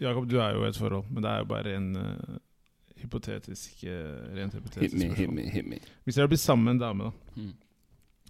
[0.00, 2.36] Jakob, du er jo i et forhold, men det er jo bare en uh,
[3.02, 5.80] hypotetisk uh, Rent Hit hypotetisk me, hit me, hit me.
[6.06, 7.52] Hvis dere hadde blitt sammen med en dame da Mm.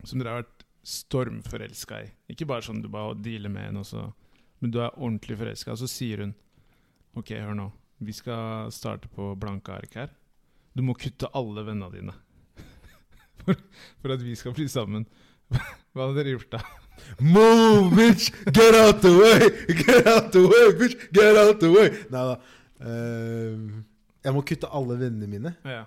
[0.05, 3.87] som dere har vært stormforelska i Ikke bare sånn du bare dealer med henne, og
[3.87, 4.13] så-
[4.61, 6.35] men du er ordentlig forelska, og så sier hun
[7.17, 7.71] Ok, hør nå.
[8.01, 10.09] Vi skal starte på blanke ark her.
[10.79, 12.13] Du må kutte alle vennene dine
[13.43, 13.59] for,
[13.99, 15.07] for at vi skal bli sammen.
[15.97, 16.61] Hva hadde dere gjort da?
[17.25, 18.29] Move, bitch!
[18.55, 19.49] Get out the way!
[19.81, 20.97] Get out the way, bitch!
[21.15, 21.89] Get out the way!
[22.13, 22.35] Nei da.
[22.79, 23.79] Uh,
[24.27, 25.53] jeg må kutte alle vennene mine.
[25.67, 25.85] Ja.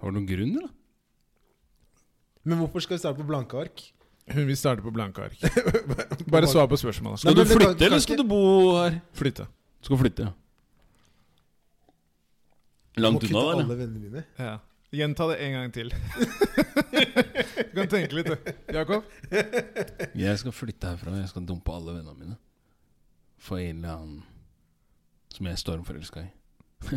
[0.00, 0.72] Har du noen grunn, eller?
[2.44, 3.82] Men hvorfor skal vi starte på blanke ark?
[4.34, 5.38] Hun vil starte på blanke ark.
[6.32, 7.22] Bare svar på spørsmålet.
[7.22, 8.40] Skal Nei, du flytte, kan- kan eller ikke- skal du bo
[8.80, 8.98] her?
[9.20, 9.46] Flytte.
[9.84, 10.32] Du skal flytte, ja.
[12.96, 13.64] Langt unna, eller?
[13.64, 14.24] alle vennene mine.
[14.38, 14.58] Ja.
[14.94, 15.88] Gjenta det en gang til.
[17.72, 18.52] du kan tenke litt, du.
[18.76, 19.08] Jakob?
[20.14, 21.16] Jeg skal flytte herfra.
[21.18, 22.36] Jeg skal dumpe alle vennene mine.
[23.42, 24.22] For en eller annen
[25.34, 26.28] som jeg er stormforelska i.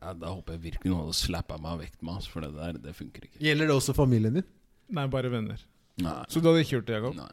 [0.00, 2.80] ja, da håper jeg virkelig noen hadde slappa meg vekk med oss, for det der,
[2.82, 3.38] det funker ikke.
[3.46, 4.48] Gjelder det også familien din?
[4.96, 5.62] Nei, bare venner.
[6.02, 6.16] Nei.
[6.32, 7.14] Så du hadde ikke gjort det, Jakob?
[7.20, 7.30] Nei.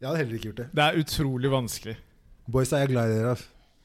[0.00, 0.68] Jeg hadde heller ikke gjort det.
[0.76, 1.96] Det er utrolig vanskelig.
[2.50, 3.34] Boys, jeg er glad i dere.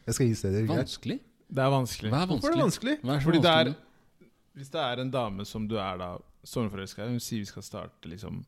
[0.05, 1.17] Jeg skal gi dere greit.
[1.45, 1.55] Vanskelig?
[1.55, 2.11] Det er vanskelig.
[2.11, 2.95] Hva er Hvorfor er det vanskelig?
[2.95, 3.01] vanskelig?
[3.05, 4.29] Hva er så Fordi det er vanskelig?
[4.55, 6.09] Hvis det er en dame som du er da
[6.45, 8.45] stormforelska i, hun sier vi skal starte liksom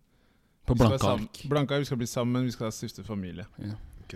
[0.68, 1.41] På vi skal blanke sam- ark.
[1.50, 3.45] Blanke ark, vi skal bli sammen, vi skal stifte familie.
[3.60, 3.74] Ja.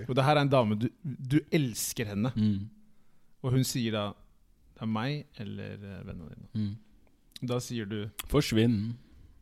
[0.08, 2.70] Og det her er en dame du, du elsker henne, Mm.
[3.44, 4.06] og hun sier da
[4.76, 6.48] det er meg eller eh, vennene dine.
[6.56, 6.76] Mm.
[7.48, 8.94] Da sier du Forsvinn.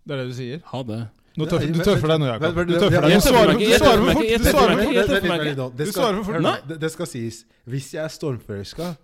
[0.05, 0.61] Det er det du sier?
[0.65, 1.07] Ha det.
[1.37, 2.55] Nå tøffer, du tøffer deg nå, Jakob.
[2.67, 3.13] Du tøffer deg.
[3.13, 4.25] Du svarer for du svarer for fort.
[4.25, 5.77] Du svarer for fort.
[5.77, 6.79] Du svarer for fort.
[6.81, 7.45] det skal sies.
[7.65, 8.95] Hvis jeg er stormforelska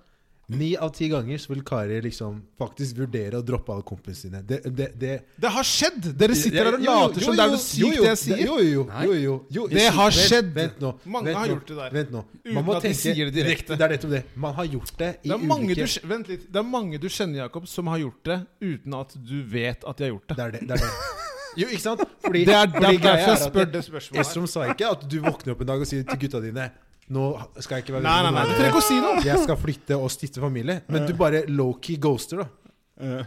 [0.48, 4.42] Ni av ti ganger så vil Kari liksom faktisk vurdere å droppe alle kompisene sine.
[4.46, 6.12] Det, det, det, Det har skjedd!
[6.20, 8.44] Dere sitter her og later som det er noe sykt det jeg sier.
[8.46, 9.66] Jo, jo, jo, jo, jo.
[9.74, 10.54] Det har skjedd.
[10.54, 10.94] Vent nå.
[11.10, 11.98] Mange vent har gjort det der.
[11.98, 12.24] Vent nå.
[12.44, 13.74] Uten Man må at de tenke sier det direkte.
[13.74, 14.24] Det er nettopp det.
[14.46, 16.48] Man har gjort det i Det du, ulike vent litt.
[16.54, 19.98] det er mange du kjenner, Jakob, som har gjort det uten at du vet at
[19.98, 20.38] de har gjort det.
[20.38, 20.66] Det er det.
[20.70, 21.24] det, er det.
[21.56, 22.06] Jo, ikke sant?
[22.26, 24.22] Fordi, Det er fordi derfor jeg er spør det spørsmålet.
[24.22, 26.70] Estrom sa ikke at du våkner opp en dag og sier til gutta dine
[27.14, 27.24] Nå
[27.62, 29.22] skal jeg ikke være Nei, nei, nei, du trenger ikke å si noe.
[29.24, 30.82] Jeg skal flytte og stifte familie.
[30.90, 33.26] Men du bare low-key ghoster, da.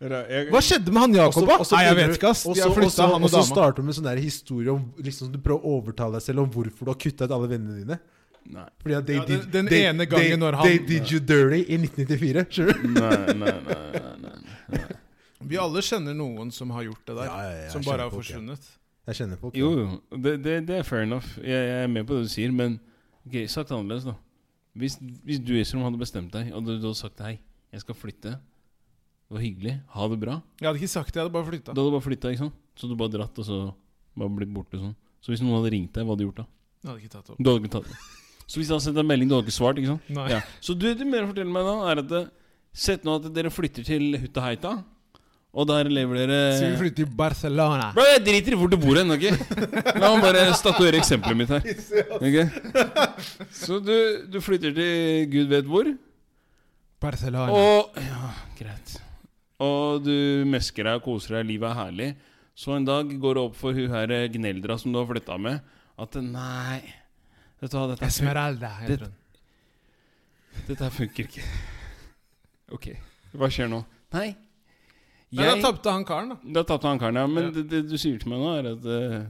[0.00, 1.56] Hva skjedde med han Jakob, da?
[1.76, 2.46] Nei, jeg vet ikke, ass.
[2.46, 4.16] og De så- har og flytta han og Og så starter du med sånn der
[4.16, 7.30] historie om liksom, Du prøver å overtale deg selv om hvorfor du har kutta ut
[7.30, 7.98] alle vennene dine.
[8.50, 8.64] Nei.
[8.82, 11.10] Fordi at they Ja, den- did, den they, ene gangen they, når han- They did
[11.12, 12.46] you dirty i 1994.
[12.50, 12.72] Sure.
[12.72, 13.52] Nei, nei, nei,
[13.92, 14.34] nei,
[14.70, 14.80] nei.
[15.42, 17.24] Vi alle kjenner noen som har gjort det der.
[17.24, 18.60] Ja, ja, ja, som bare har forsvunnet.
[19.06, 19.54] Jeg kjenner folk.
[19.56, 19.84] Jo, ja.
[19.84, 20.18] jo.
[20.22, 21.26] Det, det, det er fair enough.
[21.36, 22.80] Jeg, jeg er med på det du sier, men
[23.26, 24.14] ok, sagt annerledes, da.
[24.80, 24.96] Hvis,
[25.26, 27.34] hvis du Esrom, hadde bestemt deg, og du, du hadde sagt hei,
[27.74, 29.74] jeg skal flytte Det var hyggelig.
[29.94, 30.38] Ha det bra.
[30.60, 31.74] Jeg hadde ikke sagt det, jeg hadde bare flytta.
[31.74, 32.56] Du hadde bare flytta, ikke sant?
[32.78, 33.58] Så du bare dratt, og så
[34.18, 34.96] bare blitt borte sånn.
[35.22, 36.46] Så hvis noen hadde ringt deg, hva hadde du gjort da?
[36.80, 37.40] Jeg hadde ikke tatt det opp.
[37.40, 37.98] Du hadde ikke tatt det.
[38.50, 40.08] Så hvis jeg hadde sendt deg en melding, du hadde ikke svart, ikke sant?
[40.16, 40.26] Nei.
[40.32, 40.40] Ja.
[40.64, 42.14] Så du, det mer forteller meg da, er at
[42.70, 44.72] Sett nå at dere flytter til Hutta Heita,
[45.52, 47.88] og der lever dere Så vi flytter til Barcelona.
[47.96, 49.24] Bro, jeg driter i hvor du bor hen, ok?
[49.98, 51.64] La meg bare statuere eksempelet mitt her.
[52.20, 52.46] Okay?
[53.50, 53.94] Så du,
[54.30, 55.90] du flytter til gud vet hvor,
[57.02, 57.50] Barcelona.
[57.52, 58.94] og Ja, greit.
[59.60, 60.14] Og du
[60.48, 62.10] mesker deg og koser deg, livet er herlig.
[62.56, 65.60] Så en dag går det opp for hun her gneldra som du har flytta med,
[66.00, 66.80] at nei
[67.60, 69.16] Vet du hva, dette, Esmeralda heter Det- den.
[70.70, 71.42] dette funker ikke.
[72.72, 72.86] Ok,
[73.36, 73.82] hva skjer nå?
[74.16, 74.30] Nei.
[75.32, 76.36] Men da tapte han karen, da.
[76.58, 77.26] Da tapte han karen, ja.
[77.26, 77.50] Men Ja.
[77.50, 79.26] Det, det du sier til meg nå, er at uh,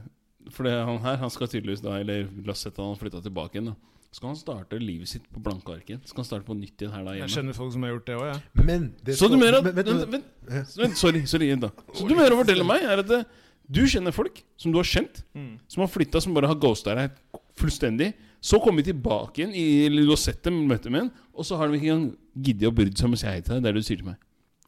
[0.49, 3.55] For det han her, han skal tydeligvis da Eller la oss sette han flytta tilbake
[3.59, 3.75] igjen, da.
[4.11, 5.87] Skal han starte livet sitt på blanke ark?
[6.03, 7.29] Skal han starte på nytt igjen her da hjemme?
[7.29, 8.65] Jeg kjenner folk som har gjort det òg, jeg.
[8.65, 10.63] Men det Så du mener at men- vent, men- vent, Ja.
[10.83, 11.69] vent, Sorry, sorry, da.
[11.93, 13.23] Så du mener å fortelle meg, er at eh,
[13.71, 15.59] du kjenner folk som du har kjent, Mm.
[15.67, 17.11] som har flytta, som bare har ghosta deg
[17.55, 18.13] fullstendig.
[18.41, 21.45] Så kommer de tilbake igjen, i, eller du har sett dem, møtt dem igjen, og
[21.45, 23.63] så har de ikke engang giddet å brydd seg om å si hei til deg.
[23.63, 24.17] Det er det du sier til meg.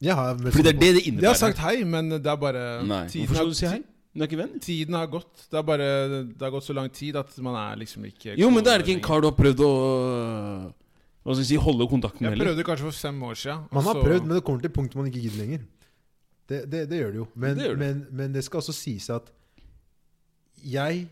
[0.04, 2.36] Jeg har Fordi det er det det De Jeg har sagt hei, men det er
[2.40, 3.06] bare Nei.
[3.08, 3.82] tiden Hvorfor skal har- du si hei?
[4.14, 4.60] Du er ikke venn?
[4.62, 5.46] Tiden har gått.
[5.50, 5.88] Det er bare
[6.28, 8.84] Det har gått så lang tid at man er liksom ikke Jo, men det er
[8.84, 9.72] ikke en kar du har prøvd å
[11.24, 13.64] Hva skal jeg si, holde kontakten med Jeg prøvde kanskje for fem år siden.
[13.72, 15.60] Man har så- prøvd, men det kommer til punktet man ikke gidder lenger.
[16.50, 17.28] Det, det, det gjør det jo.
[17.36, 17.78] Men Det det.
[17.80, 19.32] Men, men det skal også sies at
[20.66, 21.08] jeg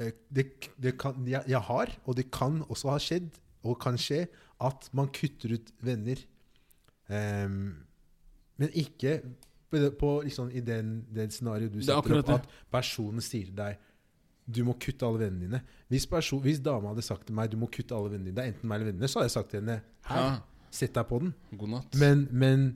[0.00, 0.46] eh, det,
[0.80, 3.28] det kan, jeg, jeg har, og det kan også ha skjedd,
[3.66, 4.28] og kan skje,
[4.62, 6.16] at man kutter ut venner.
[7.12, 7.58] Ehm,
[8.58, 9.18] men ikke
[9.70, 13.58] på, på liksom, i den, den scenarioet du er setter opp, at personen sier til
[13.58, 13.82] deg
[14.46, 15.58] du må kutte alle vennene dine.
[15.90, 18.44] Hvis, person, hvis dama hadde sagt til meg du må kutte alle vennene dine, det
[18.44, 21.08] er enten meg eller vennene, så hadde jeg sagt til henne her, Ja, sett deg
[21.10, 21.32] på den.
[21.58, 21.96] god natt.
[21.98, 22.66] Men, men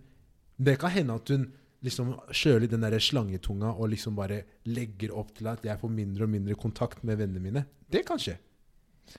[0.59, 1.47] det kan hende at hun
[1.87, 6.26] liksom kjøler den der slangetunga og liksom bare legger opp til at jeg får mindre
[6.26, 7.62] og mindre kontakt med vennene mine.
[7.91, 8.35] Det kan skje.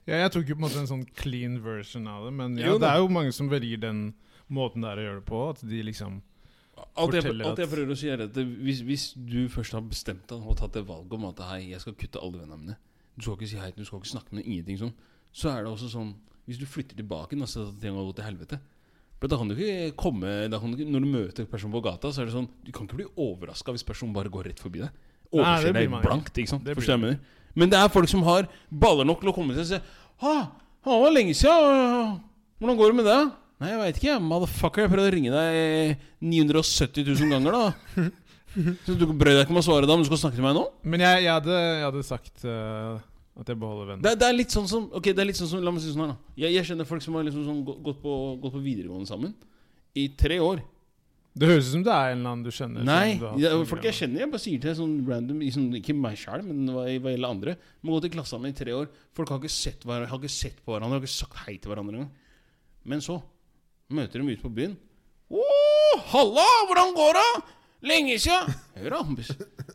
[0.08, 2.68] Ja, jeg tok jo på en måte en sånn clean version av det, men ja,
[2.70, 4.04] Jo det er jo mange som velger den
[4.54, 5.42] måten der å gjøre det på.
[5.54, 6.20] At de liksom
[6.98, 10.24] Alt jeg, alt jeg prøver å si, er at hvis, hvis du først har bestemt
[10.32, 12.78] deg og tatt det valget om at hei, jeg skal kutte alle vennene mine
[13.14, 14.94] Du skal ikke si hei, du skal ikke snakke med ingenting sånn.
[15.36, 16.14] Så er det også sånn
[16.48, 18.60] Hvis du flytter tilbake og ser at ting har gått til helvete
[19.22, 22.10] Men Da kan du ikke komme du ikke, Når du møter en person på gata,
[22.12, 24.82] så er det sånn Du kan ikke bli overraska hvis personen bare går rett forbi
[24.82, 24.90] deg.
[25.32, 26.34] Overser deg blankt.
[26.36, 26.66] ikke sant?
[26.76, 27.22] Forstår jeg mener?
[27.54, 29.80] Men det er folk som har baller nok til å komme til og si
[30.24, 30.34] Ha,
[30.82, 32.18] det var lenge siden.
[32.62, 33.22] Hvordan går det med det?
[33.62, 34.18] Nei, jeg veit ikke.
[34.26, 38.08] Motherfucker, jeg prøvde å ringe deg 970 000 ganger, da.
[38.88, 40.58] Så du brød deg ikke om å svare da, men du skal snakke til meg
[40.58, 40.66] nå?
[40.84, 42.98] Men jeg, jeg, hadde, jeg hadde sagt uh,
[43.40, 44.04] at jeg beholder venner.
[44.04, 45.94] Det, det er litt sånn som Ok, det er litt sånn som La meg si
[45.94, 46.34] sånn her, da.
[46.42, 49.38] Jeg, jeg kjenner folk som har liksom sånn gått, på, gått på videregående sammen
[49.96, 50.66] i tre år.
[51.32, 52.84] Det høres ut som det er en eller annen du kjenner.
[52.88, 55.96] Nei, du ja, folk jeg kjenner, jeg bare sier til sånn random i sånn, Ikke
[55.96, 57.54] meg sjøl, men hva, hva gjelder andre.
[57.86, 58.90] Må gå til klassa mi i tre år.
[59.16, 62.02] Folk har ikke sett, har ikke sett på hverandre, har ikke sagt hei til hverandre
[62.02, 62.12] engang.
[62.92, 63.22] Men så
[63.96, 64.78] møter dem ute på byen.
[65.32, 65.44] Å,
[66.12, 66.48] halla!
[66.70, 67.28] Hvordan går det?
[67.92, 68.52] Lenge siden!
[68.78, 69.00] Hør da,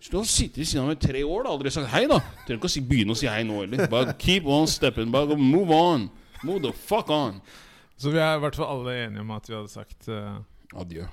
[0.07, 2.21] du har sittet ved siden av meg i tre år og aldri sagt hei, da.
[2.45, 3.87] Trenger ikke å si, begynne å si hei nå heller.
[3.91, 5.11] Bare keep on stepping.
[5.14, 6.09] Bare and move on.
[6.47, 7.41] Move the fuck on.
[7.99, 10.37] Så vi er i hvert fall alle enige om at vi hadde sagt uh,
[10.77, 11.07] Adjø.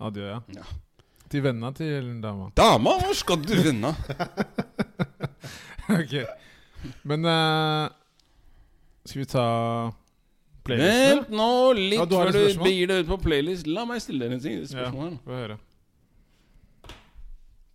[0.00, 0.40] adjø, ja.
[0.56, 0.66] Ja.
[1.30, 2.48] Til venna til dama.
[2.58, 3.92] Dama, hvor skal du venna?
[6.00, 6.16] ok.
[7.06, 7.92] Men uh,
[9.04, 9.46] skal vi ta?
[10.68, 11.46] Vent nå
[11.76, 13.66] litt Ja, du har før du begir deg ut på playlist.
[13.66, 15.58] La meg stille deg et spørsmål høre.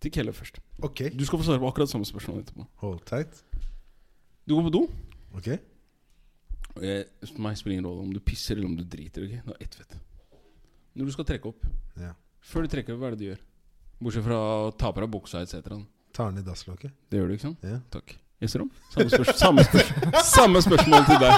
[0.00, 0.60] Til Kelle først.
[0.84, 2.66] Ok, Du skal få svare på akkurat samme spørsmål etterpå.
[2.82, 3.42] hold tight.
[4.46, 4.82] Du går på do.
[5.34, 5.48] Ok,
[6.76, 9.22] Og jeg, For meg spiller ingen rolle om du pisser eller om du driter.
[9.24, 9.30] ok?
[9.46, 9.96] Det er ett fett.
[10.94, 11.64] Når du skal trekke opp
[12.00, 12.12] ja.
[12.40, 13.40] Før du trekker opp, hva er det du gjør?
[14.00, 15.80] Bortsett fra å ta på deg buksa etc.
[16.12, 16.92] Tar ned dasslokket.
[17.10, 17.58] Det gjør du, ikke sant?
[17.64, 17.80] Ja.
[17.90, 18.16] Takk.
[18.40, 18.70] Gjesserom?
[18.92, 19.90] Samme, spørs samme, spørs
[20.28, 21.32] samme spørsmål til deg.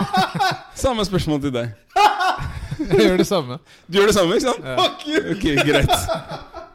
[0.79, 1.73] Samme spørsmål til deg.
[2.89, 3.57] Jeg gjør det samme.
[3.91, 4.65] Du gjør det samme, ikke sant?
[4.65, 4.77] Ja.
[4.85, 5.91] Ok, greit.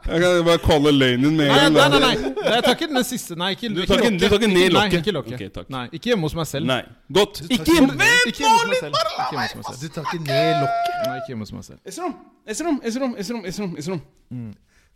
[0.04, 1.94] Jeg kan bare calle løgnen med Nei, en nei, gang.
[1.94, 2.32] nei, nei.
[2.36, 3.38] Nei, Jeg tar ikke den siste.
[3.40, 4.20] Nei, ikke, Du tar ikke- lokket.
[4.20, 5.34] du tar ikke ned Nei, ikke lokket.
[5.38, 5.70] Ok, takk.
[5.72, 6.66] Nei, ikke hjemme hos meg selv.
[6.68, 6.82] Nei.
[7.20, 7.40] Godt.
[7.48, 8.98] Ikke hjemme hos meg selv.
[9.32, 9.80] Meg.
[9.80, 11.00] Du tar ikke ned lokket.
[11.08, 11.80] Nei, ikke hjemme hos meg selv.
[11.88, 12.18] Esrom,
[12.56, 14.02] Esrom, Esrom, Esrom, Esrom, Esrom.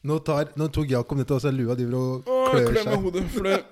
[0.03, 2.99] Nå, tar, nå tok Jakob nettopp også lua driver og klør med seg.
[3.07, 3.23] hodet.
[3.31, 3.63] For det.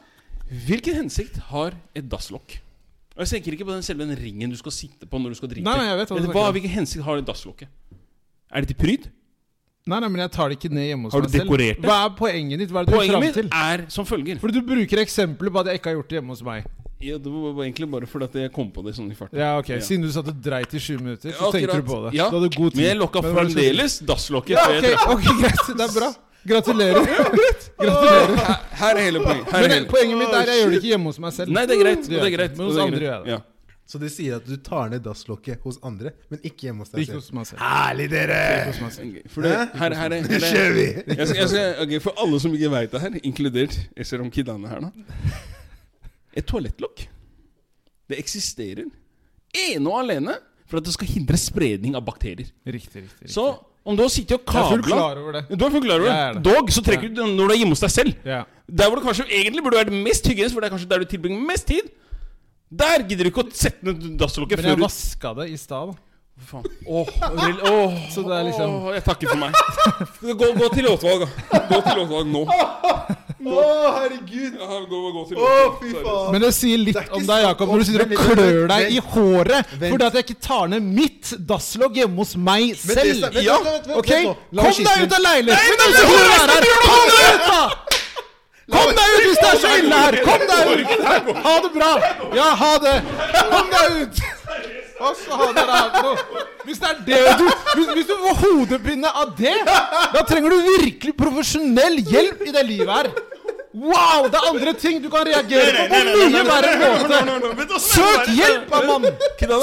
[0.66, 2.58] Hvilken hensikt har et dasslokk?
[3.16, 5.40] Og Jeg tenker ikke på den selve den ringen du skal sitte på når du
[5.42, 5.64] skal drite.
[5.66, 6.54] Nei, nei, jeg vet hva du Men snakker om.
[6.56, 7.68] Hvilken hensikt har det dasslokket?
[8.52, 9.10] Er det til pryd?
[9.84, 11.42] Nei, nei, men jeg tar det ikke ned hjemme hos Har du meg selv.
[11.50, 11.88] dekorert det?
[11.90, 12.70] Hva er poenget ditt?
[12.70, 13.48] Hva er det du vil Poenget fram mitt til?
[13.52, 14.38] er som følger.
[14.38, 16.68] Fordi du bruker eksempler på at jeg ikke har gjort det hjemme hos meg.
[17.02, 19.36] Ja, det var egentlig bare fordi at jeg kom på det sånn i farten.
[19.42, 19.80] Ja, ok, Ja.
[19.82, 22.14] Siden du satt og dreit i sju minutter, så Ja, tenkte du på det.
[22.14, 22.76] Ja, Du hadde god tid.
[22.78, 24.54] Men jeg lokka hva fremdeles dasslokket.
[24.54, 25.14] Ja, før jeg ok, traff.
[25.18, 25.76] ok, greit.
[25.76, 26.12] Det er bra.
[26.48, 27.06] Gratulerer.
[27.82, 28.36] Gratulerer.
[28.36, 29.46] Her, her er hele poenget.
[29.52, 29.88] Her er Men hele.
[29.92, 31.52] poenget mitt er jeg gjør det ikke hjemme hos meg selv.
[31.54, 32.08] Nei, det er greit.
[32.10, 32.56] Det er greit.
[32.58, 33.32] Men hos andre gjør jeg det.
[33.36, 33.40] Ja.
[33.92, 37.02] Så de sier at du tar ned dasslokket hos andre, men ikke hjemme hos deg
[37.02, 37.38] Ikke selv.
[37.42, 37.50] hos.
[37.60, 38.38] Herlig, dere!
[39.28, 40.84] For det, her, her, er- her, er- kjører vi!
[41.18, 44.22] jeg skal, jeg skal, okay, For alle som ikke veit det her, inkludert Jeg ser
[44.24, 44.92] om Kidane her nå
[46.32, 47.04] Et toalettlokk
[48.08, 48.86] Det eksisterer
[49.66, 50.38] ene og alene
[50.70, 52.46] for at det skal hindre spredning av bakterier.
[52.64, 53.02] Riktig, riktig.
[53.04, 53.34] riktig.
[53.34, 53.42] Så
[53.84, 55.42] om du har sittet og jeg er fullt kabla klar over det.
[55.58, 56.42] Du er fullt klar over Jeg er det?
[56.42, 56.52] det.
[56.54, 58.14] Dog så trekker du når du er hjemme hos deg selv.
[58.24, 58.44] Ja.
[58.70, 61.04] Der hvor det kanskje egentlig burde vært mest hygienisk, for det er kanskje der du
[61.10, 61.90] tilbringer mest tid.
[62.72, 65.56] Der gidder du ikke å sette ned dasslokket Men før jeg du vaska det i
[65.60, 65.90] stad.
[65.92, 66.08] da.
[66.48, 66.64] Faen.
[66.88, 67.06] Åh,
[67.36, 69.52] rel- åh, Så det er liksom- åh, Jeg takker for meg.
[70.40, 71.58] Gå, gå til låtvalg, da.
[71.68, 72.46] Gå til låtvalg nå.
[73.42, 73.62] Å,
[73.96, 74.54] herregud!
[74.60, 76.28] Ja, gå, gå til Å, fy faen!
[76.34, 78.20] Men det sier litt Det er ikke om deg, Jakob, når du sitter og Vent
[78.22, 78.92] klør deg vent.
[78.92, 79.90] i håret Vent.
[79.94, 83.02] fordi at jeg ikke tar ned mitt dasslogg hjemme hos meg selv.
[83.02, 84.10] vent, vent, Ja, vent, vent, ok?
[84.12, 84.36] vent nå.
[84.52, 85.80] La Kom deg ut av leiligheten!
[85.82, 86.68] Nei, så du er her.
[86.86, 87.62] Kom deg ut, da!
[88.72, 90.20] Kom deg ut hvis det er så ille her!
[90.28, 90.86] Kom deg ut!
[91.48, 91.90] Ha det bra!
[92.38, 92.94] Ja, ha det!
[93.50, 94.22] Kom deg ut!
[95.02, 96.14] Hva for noe?
[96.62, 99.54] Hvis det er det du hvis, hvis du får hodepine av det,
[100.14, 103.08] da trenger du virkelig profesjonell hjelp i det livet her.
[103.72, 104.28] Wow!
[104.28, 107.80] Det er andre ting du kan reagere på på mye verre måte.
[107.80, 109.06] Søk hjelp, mann!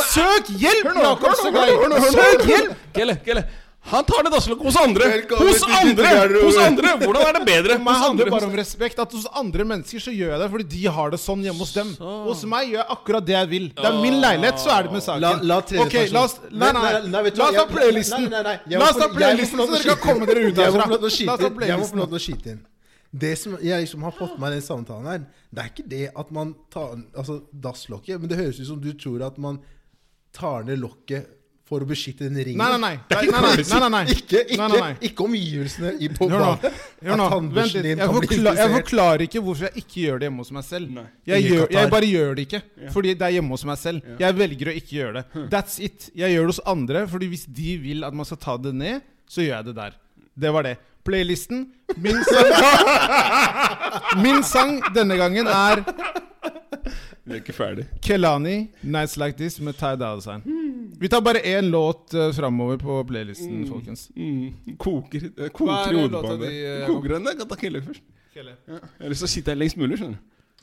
[0.10, 1.74] Søk hjelp, Jakob Segay!
[2.12, 2.78] Søk hjelp!
[2.96, 3.44] Gelle, gelle.
[3.90, 5.06] Han tar det dasslokket hos andre.
[5.40, 6.10] Hos andre!
[6.44, 6.92] Hos andre!
[7.00, 7.78] Hvordan er det bedre?
[7.78, 9.00] For meg handler bare om respekt.
[9.02, 11.74] At hos andre mennesker så gjør jeg det fordi de har det sånn hjemme hos
[11.78, 11.94] dem.
[12.28, 13.70] Hos meg gjør jeg akkurat det jeg vil.
[13.78, 15.26] Det er min leilighet, så er det med saken.
[15.26, 18.28] La, la Ok, la oss Nei, la oss ta playlisten.
[18.34, 20.90] La oss ta playlisten, så dere kan komme dere ut herfra.
[21.70, 22.62] Jeg må få lov til å skyte inn.
[23.12, 26.32] Det som jeg liksom har fått med den samtalen her, det er ikke det at
[26.36, 29.58] man tar Altså dasslokket, men det høres ut som du tror at man
[30.36, 31.36] tar ned lokket
[31.70, 32.58] for å beskytte den ringen.
[32.58, 33.20] Nei, nei, nei.
[33.30, 34.02] Nei, nei, nei, nei.
[34.16, 34.94] Ikke, ikke, Nei, nei, nei.
[35.06, 36.72] ikke omgivelsene i på badet.
[36.74, 40.30] At Vent tannbørsten din kan bli forklar, jeg forklarer ikke hvorfor jeg ikke gjør det
[40.30, 40.98] hjemme hos meg selv.
[41.30, 42.62] Jeg, gjør, jeg bare gjør det ikke.
[42.96, 44.10] Fordi det er hjemme hos meg selv.
[44.24, 45.46] Jeg velger å ikke gjøre det.
[45.54, 46.10] That's it.
[46.18, 49.06] Jeg gjør det hos andre, Fordi hvis de vil at man skal ta det ned,
[49.30, 50.00] så gjør jeg det der.
[50.40, 50.76] Det var det.
[51.06, 51.66] Playlisten.
[51.98, 52.50] Min sang,
[54.24, 55.82] Min sang denne gangen er
[57.26, 57.86] Vi er ikke ferdig.
[58.02, 60.42] Kelani, 'Nights Like This' med Ty Dolla Sign.
[61.00, 64.10] Vi tar bare én låt uh, framover på playlisten, folkens.
[64.16, 66.50] Mm, koker Hva koker er i det hodet låta på meg.
[66.50, 67.26] di, eh, Koker den?
[67.30, 68.02] Jeg kan ta Kelle først.
[68.36, 68.44] Ja.
[68.44, 70.20] Jeg har lyst til å sitte her lengst mulig, skjønner du.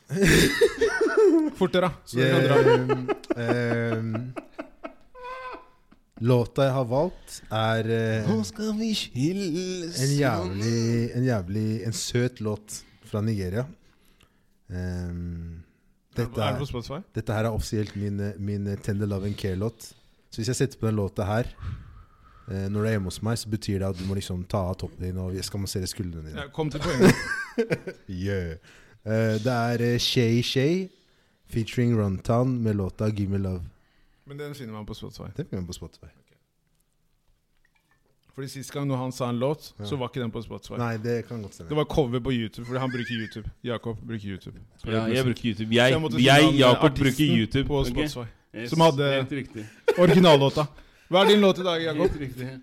[1.58, 1.90] Fortere, da.
[2.06, 2.56] Så du kan dra.
[2.62, 4.25] Ehm, ehm,
[6.20, 12.40] låta jeg har valgt, er eh, skal vi skilles en jævlig, en jævlig En søt
[12.40, 13.66] låt fra Nigeria.
[14.68, 15.62] Um,
[16.16, 17.00] dette, Er det på er, Spotify?
[17.14, 19.92] dette her er offisielt min, eh, min eh, Tender Love and Care-låt.
[20.30, 21.46] Så hvis jeg setter på den låta her
[22.50, 24.64] eh, når du er hjemme hos meg, så betyr det at du må liksom ta
[24.72, 26.40] av toppen din og jeg skal massere skuldrene dine.
[26.40, 27.14] Ja, kom til poenget.
[28.08, 28.56] Yeah.
[29.06, 30.88] uh, det er uh, Shay Shay
[31.48, 33.64] featuring Runtown med låta 'Give Me Love'.
[34.26, 35.30] Men den finner man på Spotify.
[35.36, 36.06] Den finner man på Spotify.
[38.34, 39.84] Fordi Sist gang når han sa en låt, Ja.
[39.84, 40.76] så var ikke den på Spotify.
[40.78, 41.68] Nei, det kan godt stemme.
[41.70, 43.50] Det var cover på YouTube, fordi han bruker YouTube.
[43.64, 44.58] Jakob bruker YouTube.
[44.86, 45.74] Ja, jeg bruker YouTube.
[45.74, 47.64] Jeg, Jeg, jeg Jakob, bruker YouTube.
[47.66, 48.30] På Spotify Spotify.
[48.56, 49.26] Yes, Som hadde-
[49.98, 50.66] Originallåta.
[51.10, 52.10] Hva er din låt i dag, Jakob?
[52.10, 52.60] Helt riktig.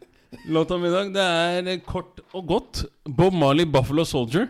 [0.50, 4.48] Låta mi i dag, det er kort og godt Bob Marley, 'Buffalo Soldier'.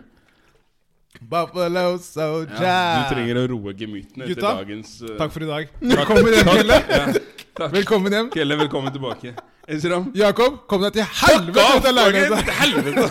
[1.20, 2.58] Buffalo Soja.
[2.60, 5.14] Ja, du trenger å roe gemyttene etter Gutta, dagens uh...
[5.20, 5.68] Takk for i dag.
[5.80, 6.78] Velkommen hjem, Kelle.
[6.90, 7.68] Ja.
[7.70, 8.30] Velkommen hjem.
[8.34, 9.34] Kelle, velkommen tilbake.
[9.70, 10.10] Esram?
[10.18, 12.50] Jakob, kom deg til helvete ut av leiligheten!
[12.58, 13.06] Helvete!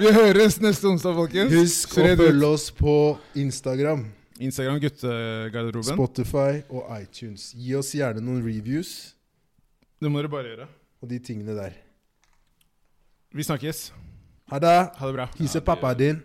[0.00, 1.52] Vi høres neste onsdag, folkens.
[1.52, 2.94] Husk å følge oss på
[3.42, 4.06] Instagram,
[4.40, 5.90] Instagram guttegarderoben.
[5.92, 7.50] Spotify og iTunes.
[7.52, 8.94] Gi oss gjerne noen reviews
[10.00, 10.66] Det må dere bare gjøre.
[11.02, 11.76] og de tingene der.
[13.36, 13.90] Vi snakkes.
[14.50, 14.90] Ha det!
[14.98, 15.28] Ha det bra.
[15.38, 16.22] Hilse pappa din.